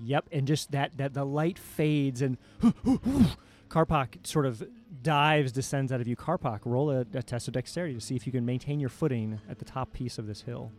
[0.03, 2.37] Yep, and just that that the light fades and
[3.69, 4.67] Karpak sort of
[5.03, 6.15] dives, descends out of you.
[6.15, 9.39] Karpak, roll a, a test of dexterity to see if you can maintain your footing
[9.49, 10.71] at the top piece of this hill.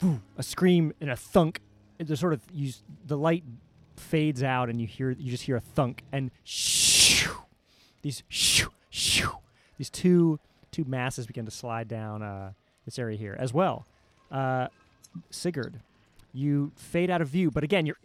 [0.38, 1.60] a scream and a thunk.
[1.98, 2.72] The sort of you,
[3.06, 3.42] the light
[3.98, 7.42] fades out, and you hear you just hear a thunk and shoo,
[8.02, 9.32] these shoo, shoo,
[9.76, 10.38] these two
[10.70, 12.52] two masses begin to slide down uh,
[12.84, 13.86] this area here as well.
[14.30, 14.68] Uh,
[15.30, 15.80] Sigurd,
[16.32, 17.96] you fade out of view, but again, you're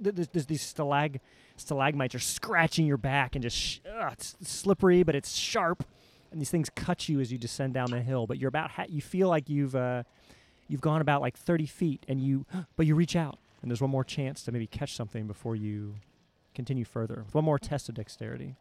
[0.00, 1.20] there's, these stalag
[1.56, 5.84] stalagmites are scratching your back and just ugh, it's slippery, but it's sharp,
[6.32, 8.26] and these things cut you as you descend down the hill.
[8.26, 10.02] But you're about ha- you feel like you've uh,
[10.68, 12.44] you've gone about like 30 feet, and you
[12.76, 15.94] but you reach out, and there's one more chance to maybe catch something before you
[16.54, 17.22] continue further.
[17.24, 18.56] with One more test of dexterity.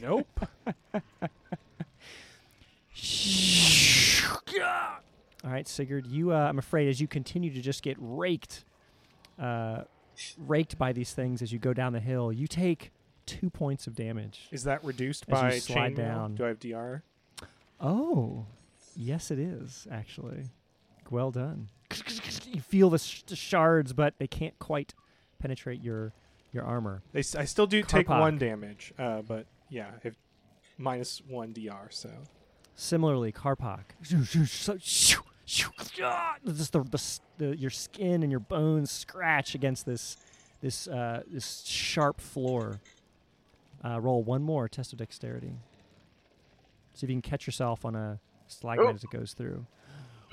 [0.00, 0.26] nope.
[5.44, 8.64] All right, Sigurd, you, uh, I'm afraid, as you continue to just get raked
[9.38, 9.82] uh,
[10.38, 12.32] raked by these things as you go down the hill.
[12.32, 12.92] You take
[13.26, 14.48] two points of damage.
[14.50, 16.36] Is that reduced by slide down.
[16.36, 17.02] Do I have DR?
[17.78, 18.46] Oh,
[18.96, 20.44] yes, it is actually.
[21.12, 21.68] Well done.
[22.50, 24.94] You feel the, sh- the shards, but they can't quite
[25.38, 26.12] penetrate your
[26.52, 27.02] your armor.
[27.12, 28.20] They, s- I still do take Karpak.
[28.20, 30.14] one damage, uh, but yeah, if
[30.78, 31.88] minus one DR.
[31.90, 32.08] So
[32.74, 33.84] Similarly, Karpak.
[34.02, 34.32] Just
[36.72, 40.16] the, the, s- the your skin and your bones scratch against this
[40.62, 42.80] this uh, this sharp floor.
[43.84, 45.52] Uh, roll one more test of dexterity.
[46.94, 48.88] See if you can catch yourself on a slide Oh.
[48.88, 49.66] as it goes through.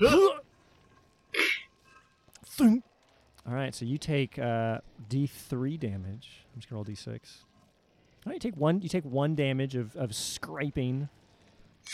[2.60, 2.84] Thunk.
[3.48, 6.44] All right, so you take uh, D3 damage.
[6.54, 7.08] I'm just gonna roll D6.
[7.08, 7.16] All
[8.26, 8.82] right, you take one.
[8.82, 11.08] You take one damage of, of scraping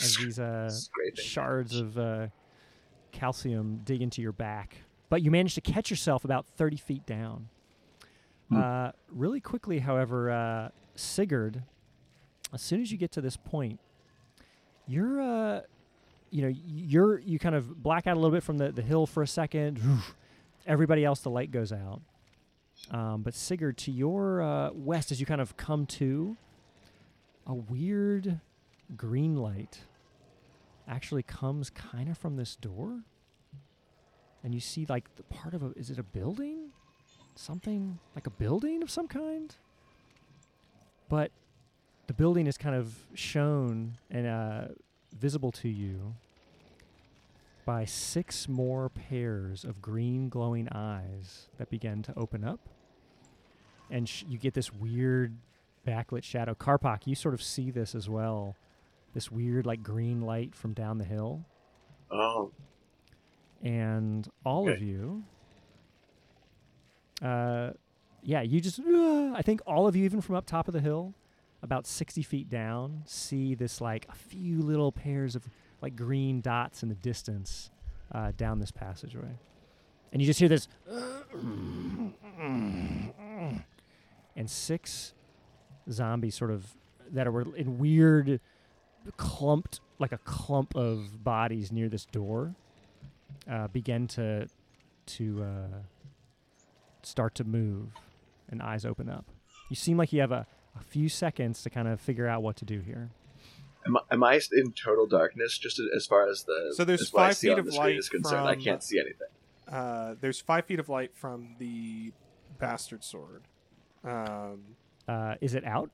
[0.01, 1.23] as these uh, Scraping.
[1.23, 2.27] shards of uh,
[3.11, 4.77] calcium dig into your back.
[5.09, 7.47] But you manage to catch yourself about 30 feet down.
[8.49, 8.57] Hmm.
[8.57, 11.63] Uh, really quickly, however, uh, Sigurd,
[12.53, 13.79] as soon as you get to this point,
[14.85, 15.61] you're, uh,
[16.29, 19.05] you know, you're you kind of black out a little bit from the, the hill
[19.05, 19.79] for a second.
[20.67, 22.01] Everybody else, the light goes out.
[22.91, 26.35] Um, but Sigurd, to your uh, west, as you kind of come to,
[27.45, 28.39] a weird
[28.95, 29.79] green light
[30.87, 32.99] actually comes kind of from this door.
[34.43, 36.69] And you see like the part of a is it a building?
[37.35, 39.55] Something like a building of some kind?
[41.09, 41.31] But
[42.07, 44.61] the building is kind of shown and uh,
[45.17, 46.15] visible to you
[47.67, 52.61] by six more pairs of green glowing eyes that begin to open up.
[53.91, 55.35] And sh- you get this weird
[55.85, 56.55] backlit shadow.
[56.55, 58.55] Karpak, you sort of see this as well.
[59.13, 61.43] This weird, like, green light from down the hill.
[62.09, 62.51] Oh,
[63.61, 65.25] And all of you,
[67.21, 67.71] uh,
[68.21, 70.79] yeah, you just, "Ah," I think all of you, even from up top of the
[70.79, 71.13] hill,
[71.61, 75.49] about 60 feet down, see this, like, a few little pairs of,
[75.81, 77.69] like, green dots in the distance
[78.11, 79.37] uh, down this passageway.
[80.11, 80.67] And you just hear this,
[84.37, 85.13] and six
[85.91, 86.75] zombies sort of
[87.11, 88.39] that were in weird
[89.15, 92.55] clumped like a clump of bodies near this door
[93.49, 94.47] uh, begin to
[95.05, 95.77] to uh,
[97.03, 97.87] start to move
[98.49, 99.25] and eyes open up
[99.69, 100.45] you seem like you have a,
[100.79, 103.09] a few seconds to kind of figure out what to do here
[103.87, 107.13] am I, am I in total darkness just as far as the So there's as
[107.13, 108.47] what I five feet of light is concerned?
[108.47, 109.27] I can't see anything.
[109.71, 112.11] uh, there's five feet of light from the
[112.59, 113.43] bastard sword.
[114.03, 114.75] Um,
[115.07, 115.89] uh, is it out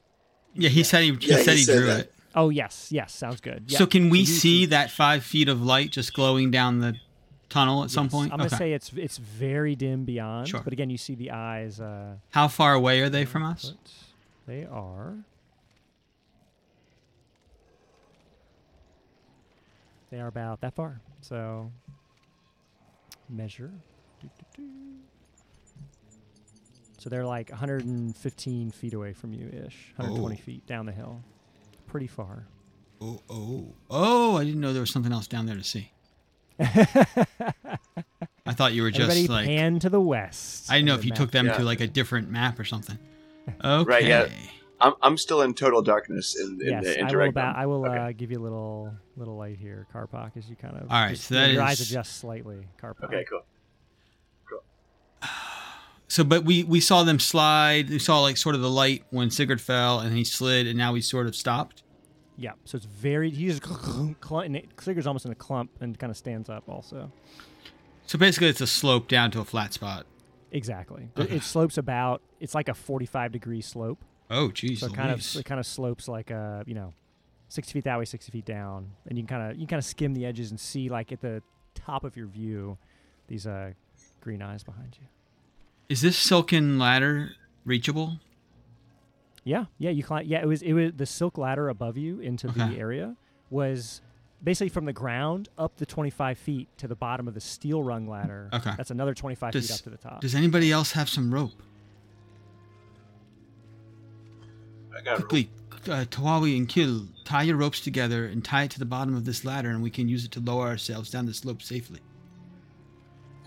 [0.54, 2.00] Yeah, he said he, he Yeah, said he said drew that.
[2.02, 2.14] it.
[2.36, 5.92] oh yes yes sounds good So can we you see that five feet of light
[5.92, 6.96] just glowing down the
[7.50, 8.32] tunnel at some point?
[8.34, 8.58] i'm gonna Okay.
[8.58, 10.62] say it's it's very dim beyond Sure.
[10.64, 13.74] but again you see the eyes uh, How far away are they from us?
[14.48, 15.16] They are.
[20.14, 21.02] They are about that far.
[21.22, 21.72] So
[23.28, 23.72] measure.
[24.22, 24.70] Doo, doo, doo.
[27.00, 30.38] So they're like 115 feet away from you ish, 120 Oh.
[30.40, 31.24] feet down the hill.
[31.88, 32.46] Pretty far.
[33.02, 34.38] Oh, oh, oh!
[34.38, 35.92] I didn't know there was something else down there to see.
[36.60, 40.70] I thought you were just Everybody like pan to the west.
[40.70, 41.58] I didn't know if the you took them Yeah.
[41.58, 43.00] to like a different map or something.
[43.66, 43.90] Okay.
[43.92, 44.28] Right, yeah.
[44.84, 47.08] I'm I'm still in total darkness in, in yes, the I will.
[47.08, 47.30] interregnum.
[47.44, 47.98] About, I will Okay.
[47.98, 50.84] uh, give you a little little light here, Karpak, as you kind of.
[50.92, 53.06] All right, just- so that your eyes adjust slightly, Karpak.
[53.06, 53.46] Okay, cool.
[54.50, 54.64] Cool.
[56.08, 57.90] So, but we we saw them slide.
[57.90, 60.94] We saw like sort of the light when Sigurd fell, and he slid, and now
[60.94, 61.82] he sort of stopped.
[62.38, 63.30] Yeah, so it's very.
[63.30, 63.74] He's just
[64.24, 67.12] cl- and it, Sigurd's almost in a clump and kind of stands up also.
[68.06, 70.06] So basically, it's a slope down to a flat spot.
[70.52, 71.10] Exactly.
[71.16, 71.36] It- Okay.
[71.38, 72.22] It slopes about.
[72.40, 74.04] It's like a forty-five degree slope.
[74.30, 76.94] Oh, geez, so it kind of it kind of slopes like a you know,
[77.50, 79.86] sixty feet that way, sixty feet down, and you can kind of you kind of
[79.86, 81.42] skim the edges and see like at the
[81.76, 82.78] top of your view,
[83.28, 83.72] these uh
[84.22, 85.08] green eyes behind you.
[85.90, 87.32] Is this silken ladder
[87.66, 88.20] reachable?
[89.44, 90.26] Yeah, yeah, you climb.
[90.26, 93.16] Yeah, it was it was the silk ladder above you into the area
[93.50, 94.02] was
[94.44, 98.08] basically from the ground up the 25 feet to the bottom of the steel rung
[98.08, 98.50] ladder.
[98.54, 98.74] Okay.
[98.76, 100.22] that's another 25 feet up to the top.
[100.22, 101.62] does anybody else have some rope?
[105.16, 105.50] Quickly,
[105.90, 109.26] uh, Tawawi and Kill, tie your ropes together and tie it to the bottom of
[109.26, 112.00] this ladder, and we can use it to lower ourselves down the slope safely.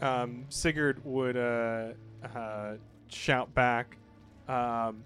[0.01, 1.89] um, Sigurd would uh,
[2.35, 2.75] uh,
[3.09, 3.97] shout back,
[4.49, 5.05] um,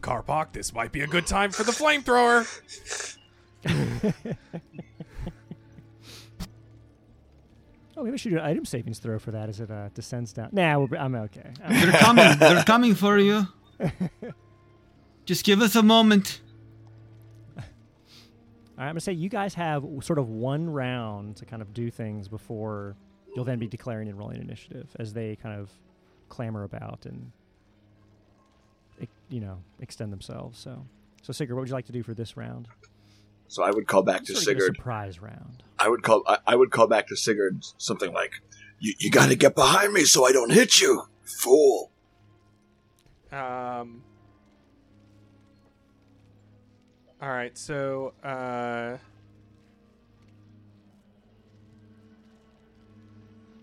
[0.00, 2.46] Karpak, this might be a good time for the flamethrower.
[7.96, 10.32] Oh, maybe we should do an item savings throw for that as it uh, descends
[10.32, 10.48] down.
[10.52, 11.50] Nah, we're, I'm okay.
[11.62, 12.38] I'm They're coming.
[12.38, 13.46] They're coming for you.
[15.30, 16.40] Just give us a moment.
[17.56, 17.62] All
[18.76, 21.88] right, I'm gonna say you guys have sort of one round to kind of do
[21.88, 22.96] things before
[23.36, 25.70] you'll then be declaring and rolling initiative as they kind of
[26.30, 27.30] clamor about and
[29.28, 30.58] you know extend themselves.
[30.58, 30.84] So,
[31.22, 32.66] so Sigurd, what would you like to do for this round?
[33.46, 34.76] So I would call back to Sort of a Sigurd.
[34.78, 35.62] surprise round.
[35.78, 36.24] I would call.
[36.26, 38.42] I, I would call back to Sigurd something like,
[38.80, 41.92] You, you gotta get behind me so I don't hit you, fool.
[43.30, 44.02] Um.
[47.22, 48.96] All right, so uh,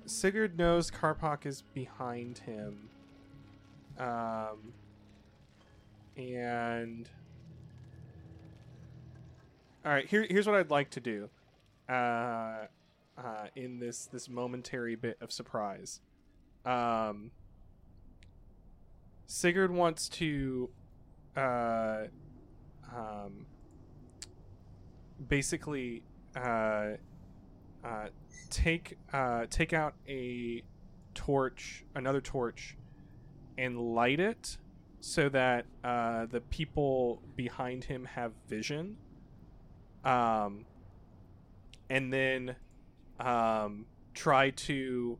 [0.05, 2.89] Sigurd knows Karpak is behind him.
[3.97, 4.73] Um,
[6.15, 7.09] and
[9.83, 11.29] all right, here, here's what I'd like to do.
[11.89, 12.67] Uh,
[13.17, 16.01] uh, in this this momentary bit of surprise,
[16.65, 17.31] um,
[19.25, 20.69] Sigurd wants to,
[21.35, 22.03] uh,
[22.95, 23.45] um,
[25.27, 26.03] basically,
[26.35, 26.91] uh,
[27.83, 28.07] uh,
[28.49, 30.63] take uh, take out a
[31.13, 32.77] torch, another torch,
[33.57, 34.57] and light it
[34.99, 38.97] so that uh, the people behind him have vision.
[40.03, 40.65] Um,
[41.89, 42.55] and then
[43.19, 45.17] um, try to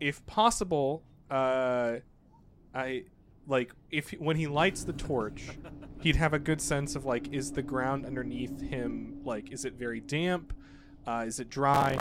[0.00, 1.96] if possible, uh,
[2.74, 3.04] I
[3.46, 5.48] like if when he lights the torch,
[6.00, 9.74] he'd have a good sense of like, is the ground underneath him like, is it
[9.74, 10.52] very damp?
[11.06, 11.98] Uh, is it dry?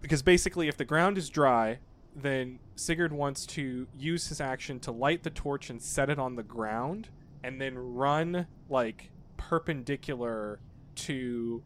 [0.00, 1.78] Because basically, if the ground is dry,
[2.14, 6.34] then Sigurd wants to use his action to light the torch and set it on
[6.34, 7.08] the ground,
[7.44, 10.58] and then run like perpendicular
[10.94, 11.62] to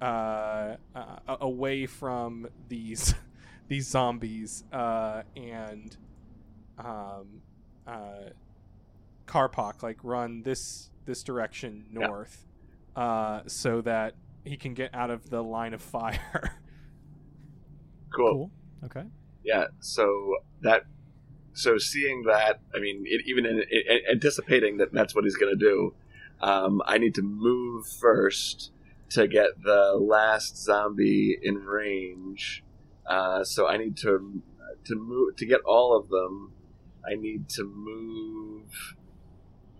[0.00, 3.14] uh, uh, away from these
[3.68, 5.96] these zombies uh, and
[6.78, 7.42] um,
[7.88, 8.30] uh,
[9.26, 12.46] Karpak like run this this direction north
[12.96, 14.14] uh, so that
[14.44, 16.60] he can get out of the line of fire.
[18.14, 18.50] "Cool, Cool.
[18.84, 19.04] Okay.
[19.44, 20.84] yeah." So that,
[21.52, 25.56] so seeing that, I mean, it, even in, in, anticipating that that's what he's going
[25.58, 25.94] to do,
[26.40, 28.72] um, I need to move first
[29.10, 32.62] to get the last zombie in range.
[33.06, 34.42] Uh, so I need to
[34.84, 36.52] to move to get all of them.
[37.10, 38.96] I need to move.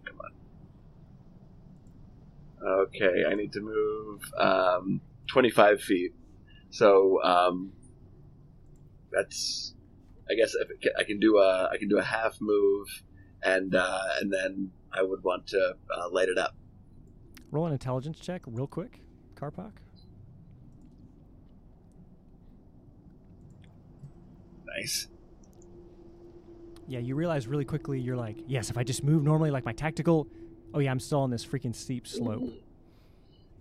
[0.06, 0.32] Come on.
[2.86, 6.12] Okay, I need to move um, twenty five feet.
[6.70, 7.72] So um,
[9.12, 9.74] that's.
[10.30, 12.86] I guess if it I can do a I can do a half move,
[13.42, 16.54] and uh, and then I would want to uh, light it up.
[17.50, 19.00] Roll an intelligence check real quick,
[19.34, 19.72] Karpak.
[24.66, 25.08] Nice.
[26.88, 29.72] Yeah, you realize really quickly you're like, yes, if I just move normally like my
[29.72, 30.26] tactical,
[30.74, 32.42] oh yeah, I'm still on this freaking steep slope.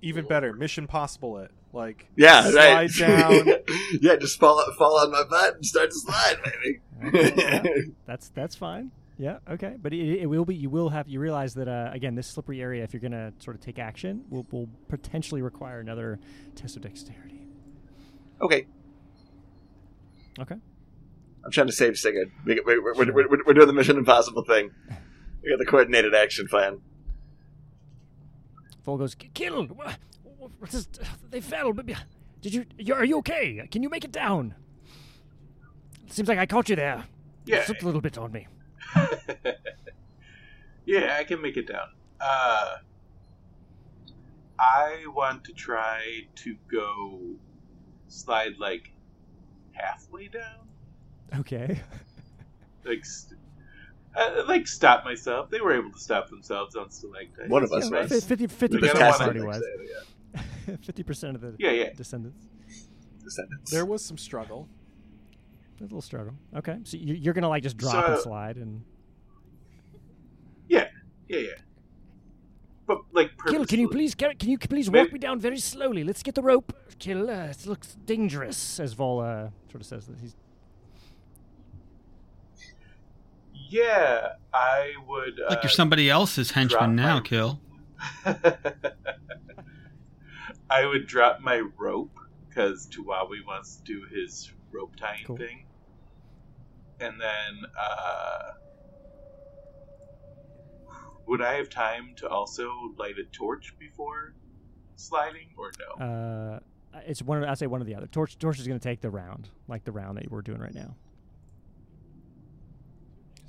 [0.01, 2.89] Even better, Mission Possible it like Yeah, slide right.
[2.97, 3.47] down.
[4.01, 6.80] yeah, just fall fall on my butt and start to slide, baby.
[7.07, 7.63] Okay, yeah,
[8.07, 8.91] that's that's fine.
[9.19, 10.55] Yeah, okay, but it, it will be.
[10.55, 11.07] You will have.
[11.07, 14.23] You realize that uh, again, this slippery area, if you're gonna sort of take action,
[14.30, 16.19] will will potentially require another
[16.55, 17.41] test of dexterity.
[18.41, 18.65] okay,
[20.39, 20.55] Okay.
[21.45, 22.31] I'm trying to save Sigurd.
[22.45, 24.71] We, we, we're, we're, we're, we're doing the Mission Impossible thing.
[25.43, 26.81] We got the coordinated action plan.
[28.83, 29.65] Vol goes, "K- kill.
[29.67, 30.49] Wha- wha-
[31.29, 31.71] they fell.
[31.73, 32.93] Did you, you?
[32.93, 33.67] Are you okay?
[33.71, 34.55] Can you make it down?
[36.09, 37.03] Seems like I caught you there.
[37.45, 37.63] Yeah.
[37.65, 38.47] Slipped a little bit on me.
[40.85, 41.88] yeah, I can make it down.
[42.19, 42.75] Uh,
[44.59, 47.19] I want to try to go
[48.07, 48.91] slide like
[49.73, 50.66] halfway down,
[51.39, 51.80] Okay.
[52.86, 53.39] like st-
[54.15, 55.49] uh, like stop myself.
[55.49, 57.49] They were able to stop themselves on stalactites.
[57.49, 58.11] One of us Yeah, was.
[58.11, 58.23] nice.
[58.25, 59.63] 50 percent of the party was.
[60.86, 61.93] Fifty percent of the Yeah, yeah.
[61.95, 62.45] descendants.
[63.23, 63.71] Descendants.
[63.71, 64.67] There was some struggle.
[65.80, 66.34] A little struggle.
[66.55, 68.84] Okay, so you- you're gonna like just drop and slide and
[70.67, 70.88] Yeah,
[71.28, 71.49] yeah, yeah.
[72.88, 73.65] But like, Kill.
[73.65, 74.15] Can you please?
[74.15, 76.03] Can, can you please Maybe- walk me down very slowly?
[76.05, 76.73] Let's get the rope.
[76.99, 77.30] Kill.
[77.30, 78.80] Uh, it looks dangerous.
[78.80, 80.36] as Vol uh, sort of says that he's
[83.70, 85.39] Yeah, I would.
[85.39, 87.59] Uh, Like you're somebody else's henchman now, my- Kill.
[90.70, 95.38] I would drop my rope because Tuwawi wants to do his rope tying Cool.
[95.38, 95.65] thing,
[96.99, 98.51] and then uh,
[101.26, 104.34] would I have time to also light a torch before
[104.95, 106.05] sliding, or no?
[106.05, 106.59] uh,
[106.97, 107.43] uh, it's one.
[107.43, 108.07] I say one or the other.
[108.07, 110.74] Torch Torch is going to take the round, like the round that we're doing right
[110.76, 110.95] now.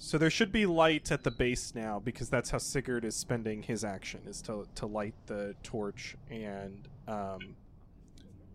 [0.01, 3.65] So there should be light at the base now because that's how Sigurd is spending
[3.65, 7.57] his action is to to light the torch and um,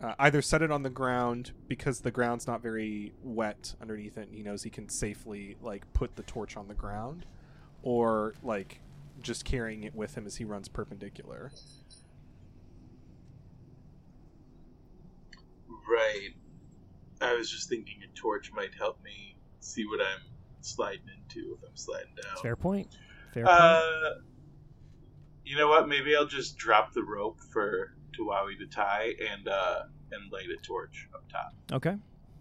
[0.00, 4.28] uh, either set it on the ground because the ground's not very wet underneath it.
[4.28, 7.26] And he knows he can safely like put the torch on the ground,
[7.82, 8.80] or like
[9.20, 11.52] just carrying it with him as he runs perpendicular.
[15.86, 16.30] Right.
[17.20, 20.33] I was just thinking a torch might help me see what I'm
[20.64, 22.42] sliding into if I'm sliding down.
[22.42, 22.88] Fair point.
[23.32, 23.56] Fair point.
[23.58, 24.10] Uh,
[25.44, 25.88] you know what?
[25.88, 30.60] Maybe I'll just drop the rope for Tawawi to tie and uh, and light a
[30.62, 31.54] torch up top.
[31.72, 31.96] Okay.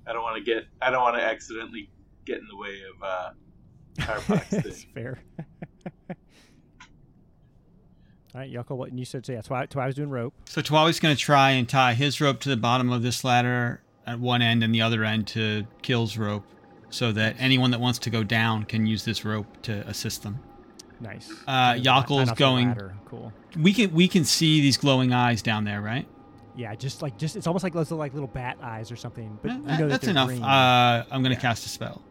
[0.05, 0.65] I don't want to get.
[0.81, 1.89] I don't want to accidentally
[2.25, 3.29] get in the way of uh,
[3.97, 4.91] Karpak's That's thing.
[4.93, 5.19] fair.
[8.35, 9.25] All right, Yuckle, what you said?
[9.25, 10.33] So yeah, Twi Twi was doing rope.
[10.45, 13.83] So Tawawi's going to try and tie his rope to the bottom of this ladder
[14.07, 16.43] at one end and the other end to Kill's rope
[16.93, 20.39] so that anyone that wants to go down can use this rope to assist them.
[20.99, 21.31] Nice.
[21.47, 22.75] Uh, Yakel's going.
[23.05, 23.33] Cool.
[23.59, 26.07] We can we can see these glowing eyes down there, right?
[26.55, 29.37] Yeah, just like just it's almost like those little, like little bat eyes or something.
[29.41, 30.29] But Eh, you know that- that that's enough.
[30.41, 31.39] Uh, I'm going to Yeah.
[31.39, 32.01] cast a spell.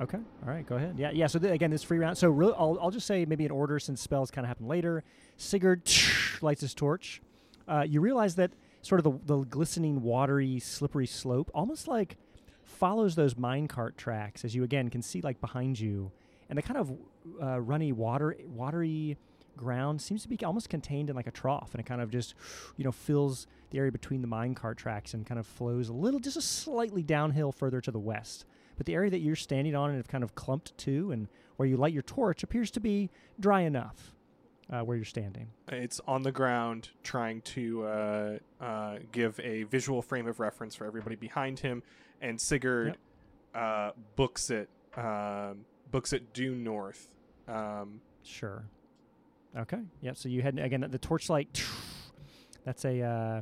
[0.00, 0.18] Okay.
[0.18, 0.66] All right.
[0.66, 0.96] Go ahead.
[0.98, 1.10] Yeah.
[1.12, 1.26] Yeah.
[1.26, 2.16] So th- again, this free round.
[2.18, 5.02] So I'll, I'll just say maybe in order since spells kind of happen later.
[5.38, 5.82] Sigurd
[6.42, 7.20] lights his torch.
[7.66, 8.50] Uh, you realize that
[8.82, 12.16] sort of the, the glistening, watery, slippery slope almost like
[12.80, 16.10] follows those minecart tracks as you again can see like behind you,
[16.48, 16.98] and the kind of
[17.40, 19.16] uh, runny water, watery
[19.56, 22.34] ground seems to be almost contained in like a trough, and it kind of just
[22.76, 26.18] you know fills the area between the minecart tracks and kind of flows a little,
[26.18, 28.46] just a slightly downhill further to the west.
[28.76, 31.68] But the area that you're standing on and have kind of clumped to and where
[31.68, 34.14] you light your torch appears to be dry enough
[34.70, 35.48] uh, where you're standing.
[35.68, 40.86] It's on the ground, trying to uh, uh, give a visual frame of reference for
[40.86, 41.82] everybody behind him,
[42.20, 42.96] and Sigurd
[43.54, 47.08] uh, books it um, books it due north.
[47.48, 48.64] Um, Sure.
[49.56, 49.80] Okay.
[50.02, 50.16] Yep.
[50.16, 51.64] So you had again the torchlight.
[52.64, 53.40] That's a uh,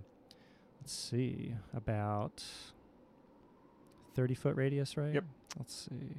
[0.81, 2.43] let's see about
[4.15, 5.15] thirty foot radius, right?
[5.15, 5.25] Yep.
[5.59, 6.15] Let's see.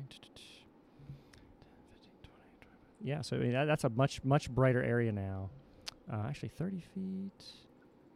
[3.01, 3.21] Yeah.
[3.21, 5.49] So I mean, that- that's a much much brighter area now.
[6.11, 7.31] Uh, actually, thirty feet.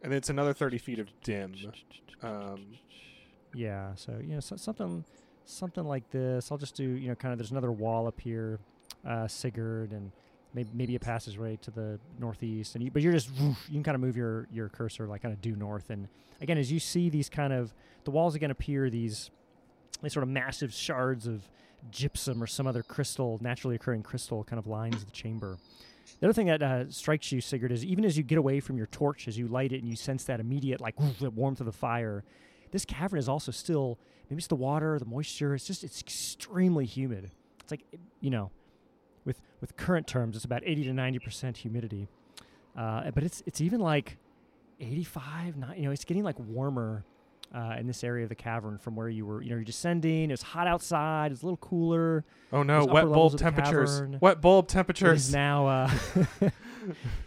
[0.02, 1.54] and it's another thirty feet of dim.
[2.22, 2.66] Um,
[3.54, 5.04] Yeah, so you know so, something
[5.44, 6.50] something like this.
[6.50, 8.58] I'll just do you know kind of there's another wall up here,
[9.06, 10.10] uh, Sigurd, and
[10.54, 12.74] maybe maybe a passageway to the northeast.
[12.74, 15.32] And you, but you're just you can kind of move your your cursor like kind
[15.32, 15.90] of due north.
[15.90, 16.08] And
[16.40, 17.72] again, as you see these kind of
[18.04, 19.30] the walls again appear these
[20.02, 21.48] these sort of massive shards of
[21.90, 25.58] gypsum or some other crystal, naturally occurring crystal, kind of lines the chamber.
[26.20, 28.76] The other thing that uh, strikes you, Sigurd, is even as you get away from
[28.76, 31.72] your torch, as you light it and you sense that immediate like warmth of the
[31.72, 32.24] fire,
[32.70, 35.54] this cavern is also still maybe it's the water, the moisture.
[35.54, 37.30] It's just it's extremely humid.
[37.60, 37.84] It's like
[38.20, 38.50] you know,
[39.24, 42.08] with with current terms, it's about eighty to ninety percent humidity.
[42.76, 44.18] Uh, but it's it's even like
[44.80, 45.56] eighty five.
[45.56, 47.04] not, You know, it's getting like warmer
[47.54, 49.40] uh, in this area of the cavern from where you were.
[49.40, 50.30] You know, you're descending.
[50.30, 51.32] It's hot outside.
[51.32, 52.24] It's a little cooler.
[52.52, 52.84] oh no!
[52.84, 54.02] Wet bulb temperatures.
[54.20, 55.28] Wet bulb temperatures.
[55.28, 55.66] is now.
[55.66, 55.90] Uh,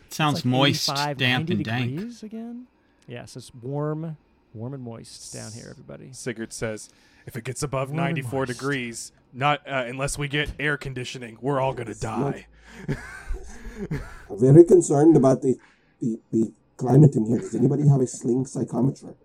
[0.10, 1.96] Sounds like moist, damp, and dank.
[1.96, 2.68] degrees again.
[3.08, 4.18] Yes, it's warm,
[4.54, 6.12] warm and moist down here, everybody.
[6.12, 6.90] Sigurd says,
[7.26, 11.62] "If it gets above Warm ninety-four degrees, not uh, unless we get air conditioning, we're
[11.62, 12.48] all gonna die."
[12.90, 13.98] I'm
[14.40, 15.58] very concerned about the,
[16.02, 17.40] the, the climate in here.
[17.40, 19.16] Does anybody have a sling psychrometer?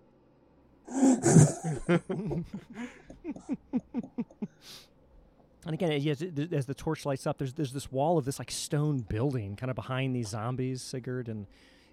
[5.64, 8.98] And again, as, the torch lights up, there's there's this wall of this like stone
[8.98, 11.46] building kind of behind these zombies, Sigurd, and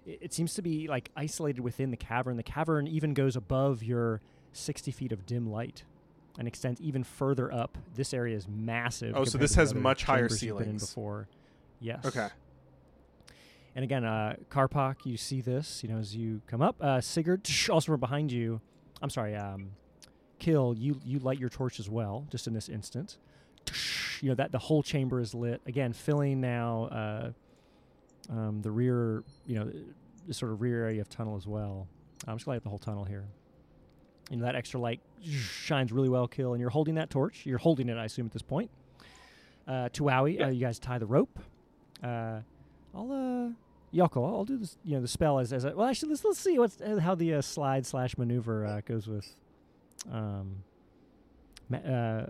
[0.04, 2.36] it, it seems to be like isolated within the cavern.
[2.36, 4.20] The cavern even goes above your
[4.52, 5.84] 60 feet of dim light
[6.36, 7.78] and extends even further up.
[7.94, 9.14] This area is massive.
[9.16, 10.86] Oh, so this has much higher chambers you've been ceilings.
[10.86, 11.28] before.
[11.78, 12.04] Yes.
[12.04, 12.28] Okay.
[13.76, 16.76] And again, uh, Karpak, you see this, you know, as you come up.
[16.80, 18.60] Uh, Sigurd, also from behind you.
[19.02, 19.70] I'm sorry, um,
[20.38, 23.18] Kill, you you light your torch as well, just in this instant.
[24.20, 27.30] You know that the whole chamber is lit again, filling now uh,
[28.30, 29.70] um, the rear, you know,
[30.26, 31.88] the sort of rear area of tunnel as well.
[32.26, 33.26] I'm just gonna light the whole tunnel here.
[34.30, 37.44] You know that extra light shines really well, Kill, and you're holding that torch.
[37.44, 38.70] You're holding it, I assume, at this point.
[39.66, 41.38] Uh, Tuawi, uh, you guys tie the rope.
[42.02, 42.40] Uh,
[42.94, 43.50] I'll uh
[43.92, 44.76] Yoko, I'll, do this.
[44.84, 45.88] You know, the spell as as a, well.
[45.88, 49.34] Actually, let's let's see what's uh, how the uh, slide slash maneuver uh, goes with.
[50.10, 50.62] Um.
[51.72, 52.26] Uh,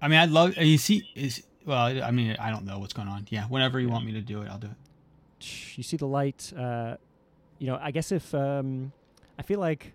[0.00, 0.56] I mean, I'd love.
[0.56, 2.02] You see, is well.
[2.02, 3.26] I mean, I don't know what's going on.
[3.30, 5.76] Yeah, whenever you want me to do it, I'll do it.
[5.76, 6.52] you see the light.
[6.56, 6.96] Uh,
[7.58, 8.92] you know, I guess if um,
[9.38, 9.92] I feel like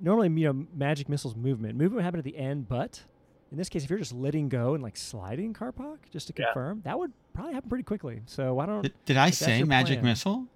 [0.00, 1.74] normally you know magic missiles movement.
[1.74, 3.02] Movement would happen at the end, but
[3.50, 6.46] in this case, if you're just letting go and like sliding Karpak, just to Yeah.
[6.46, 8.22] confirm, that would probably happen pretty quickly.
[8.26, 10.46] So why don't Did, did I say magic plan- missile?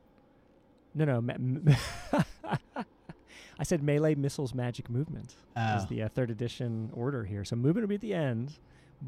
[0.95, 1.21] No, no.
[1.21, 1.77] Ma- m-
[3.59, 5.87] I said melee missiles magic movement is Oh.
[5.89, 7.45] the uh, third edition order here.
[7.45, 8.59] So movement would be at the end,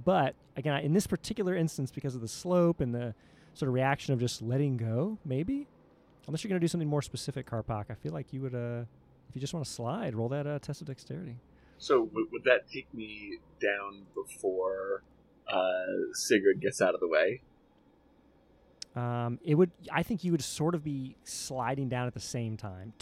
[0.05, 3.15] but again, I- in this particular instance, because of the slope and the
[3.55, 5.67] sort of reaction of just letting go, maybe,
[6.27, 8.85] unless you're going to do something more specific, Karpak, I feel like you would, uh,
[9.29, 11.39] if you just want to slide, roll that uh, test of dexterity.
[11.79, 15.03] So w- would that take me down before
[15.49, 17.43] uh, Sigurd gets out of the way?
[18.95, 19.71] Um, it would.
[19.93, 22.95] I think you would sort of be sliding down at the same time.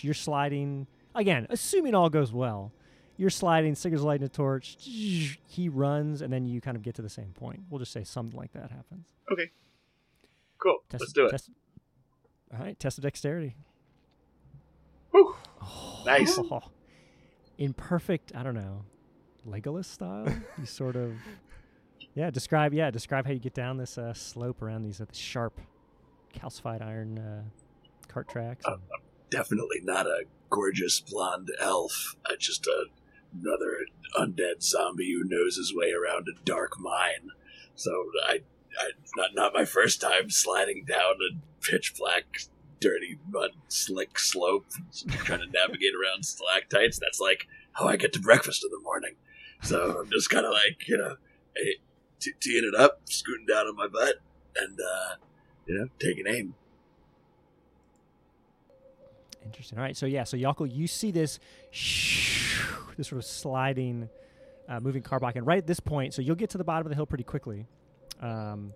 [0.00, 2.72] You're sliding again, assuming all goes well.
[3.18, 3.74] You're sliding.
[3.74, 4.76] Sigurd's lighting a torch.
[4.80, 7.60] He runs, and then you kind of get to the same point.
[7.68, 9.04] We'll just say something like that happens.
[9.30, 9.50] Okay.
[10.58, 10.78] Cool.
[10.88, 11.30] Test- Let's do it.
[11.30, 11.50] test-
[12.52, 12.78] all right.
[12.80, 13.54] Test of dexterity.
[15.10, 15.36] Whew.
[16.06, 16.38] Nice.
[17.62, 18.82] In perfect, I don't know,
[19.48, 20.26] Legolas style.
[20.58, 21.12] you sort of,
[22.16, 22.28] yeah.
[22.28, 22.90] Describe, yeah.
[22.90, 25.60] Describe how you get down this uh, slope around these uh, sharp,
[26.34, 27.42] calcified iron uh,
[28.08, 28.64] cart tracks.
[28.66, 32.16] Uh, I'm definitely not a gorgeous blonde elf.
[32.28, 32.86] I'm just a,
[33.32, 33.86] another
[34.18, 37.30] undead zombie who knows his way around a dark mine.
[37.76, 37.92] So
[38.26, 38.40] I,
[38.80, 42.24] I not not my first time sliding down a pitch black,
[42.82, 43.18] dirty
[43.68, 44.66] slick slope,
[45.08, 46.98] trying to navigate around stalactites.
[46.98, 49.14] That's like how I get to breakfast in the morning.
[49.62, 51.16] So I'm just kind of like you know,
[52.20, 54.16] teeing it up, scooting down on my butt,
[54.56, 55.14] and uh,
[55.66, 56.54] you know, taking aim.
[59.44, 59.78] Interesting.
[59.78, 59.96] All right.
[59.96, 60.24] So yeah.
[60.24, 61.38] So Yako, you see this,
[62.96, 64.08] this sort of sliding,
[64.68, 66.90] uh, moving carbine, and right at this point, so you'll get to the bottom of
[66.90, 67.66] the hill pretty quickly.
[68.20, 68.72] Um,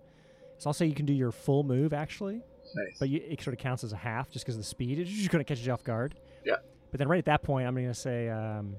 [0.57, 2.41] so I'll say you can do your full move actually,
[2.75, 2.97] Nice.
[2.99, 4.99] but you, it sort of counts as a half just because of the speed.
[4.99, 6.15] It's just going to catch you off guard.
[6.45, 6.55] Yeah.
[6.91, 8.75] But then right at that point, I'm going to say, um,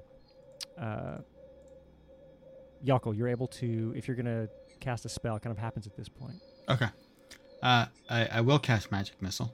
[0.79, 1.19] uh,
[2.85, 4.49] Yako, you're able to if you're going to
[4.81, 6.37] cast a spell, it kind of happens at this point.
[6.69, 6.87] Okay.
[7.63, 9.53] Uh, I, I will cast magic missile,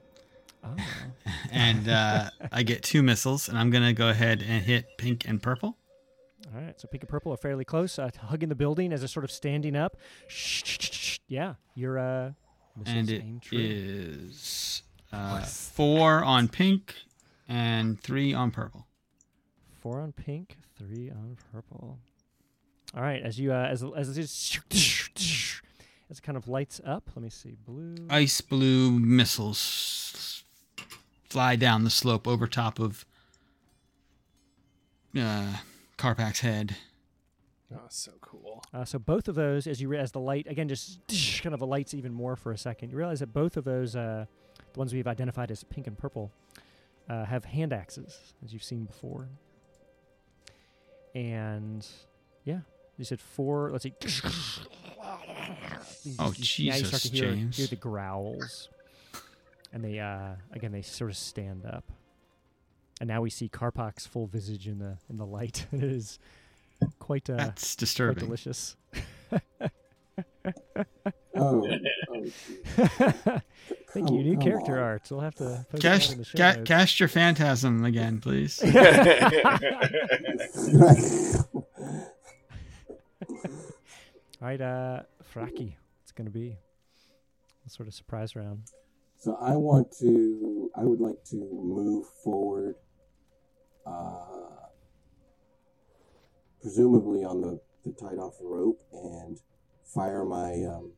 [0.63, 0.75] Oh.
[1.51, 5.41] and uh, I get two missiles, and I'm gonna go ahead and hit pink and
[5.41, 5.77] purple.
[6.53, 9.07] All right, so pink and purple are fairly close, uh, hugging the building as they're
[9.07, 9.97] sort of standing up.
[11.27, 12.31] Yeah, you're uh,
[12.85, 13.59] and missiles it aim true.
[13.59, 16.95] is uh, four on pink
[17.47, 18.87] and three on purple.
[19.81, 21.99] Four on pink, three on purple.
[22.95, 24.59] All right, as you uh, as as it is,
[26.09, 27.09] as it kind of lights up.
[27.15, 27.95] Let me see, blue.
[28.09, 30.43] Ice blue missiles
[31.29, 33.05] fly down the slope over top of
[35.17, 35.57] uh,
[35.97, 36.77] Karpak's head.
[37.73, 38.63] Oh, so cool.
[38.73, 40.99] Uh, so both of those, as you re- as the light again, just
[41.41, 42.91] kind of the lights even more for a second.
[42.91, 44.25] You realize that both of those, uh,
[44.73, 46.31] the ones we've identified as pink and purple,
[47.09, 49.27] uh, have hand axes, as you've seen before.
[51.13, 51.85] And
[52.43, 52.59] yeah,
[52.97, 53.71] you said four.
[53.71, 53.93] Let's see.
[56.03, 57.57] You- Oh, you- now you start to hear, James.
[57.57, 58.69] hear the growls,
[59.73, 61.83] and they uh, again they sort of stand up.
[63.01, 65.65] And now we see Karpak's full visage in the in the light.
[65.71, 66.19] it is
[66.99, 68.25] quite uh, That's quite disturbing.
[68.25, 68.75] delicious.
[71.37, 71.67] Oh, oh,
[72.77, 72.91] Thank
[74.11, 74.13] you.
[74.17, 74.83] Come- New character on.
[74.83, 75.07] art.
[75.09, 78.61] We'll have to post Cast, in the show ca- cast your phantasm again, please.
[78.63, 78.71] All
[84.41, 85.01] right, uh,
[85.33, 85.73] Fraki,
[86.03, 86.57] it's gonna be
[87.65, 88.63] a sort of surprise round.
[89.17, 90.69] So I want to.
[90.75, 92.75] I would like to move forward,
[93.85, 94.25] uh,
[96.75, 99.37] presumably on the the tied off rope, and
[99.93, 100.91] fire my um,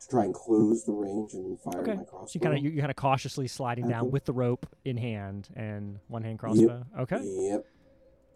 [0.00, 1.94] to try and close the range and fire Okay.
[1.94, 2.30] my So crossbow.
[2.34, 6.00] you kind of you kind of cautiously sliding down with the rope in hand and
[6.08, 6.84] one hand crossbow.
[6.98, 7.20] Okay.
[7.22, 7.64] Yep.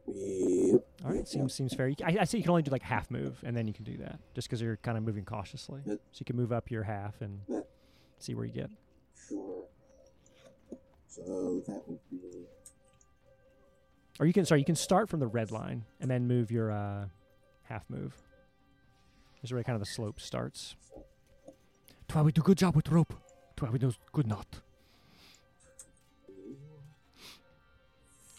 [0.06, 0.80] Yep.
[1.04, 1.16] All right.
[1.16, 1.90] yep, Seems seems fair.
[2.04, 3.96] I, I see you can only do like half move, and then you can do
[3.96, 5.80] that just because you're kind of moving cautiously.
[5.84, 5.98] Yep.
[6.12, 7.68] So you can move up your half and Yep.
[8.20, 8.70] see where you get.
[9.28, 9.64] Sure.
[11.08, 12.46] So that would be.
[14.18, 16.70] Or you can sorry, you can start from the red line and then move your
[16.70, 17.06] uh,
[17.64, 18.14] half move.
[19.42, 20.76] This is where kind of the slope starts.
[22.08, 23.14] Twy, we do good job with rope.
[23.56, 24.60] Twy, we do good knot.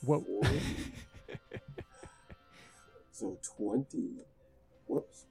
[0.04, 0.24] Whoa.
[3.12, 4.10] so twenty.
[4.88, 5.26] Whoops.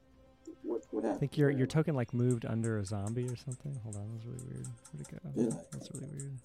[0.62, 0.82] What?
[0.90, 3.78] What I think your your token like moved under a zombie or something.
[3.84, 4.66] Hold on, that's really weird.
[4.92, 5.61] Where'd it go?
[5.72, 6.38] That's really weird.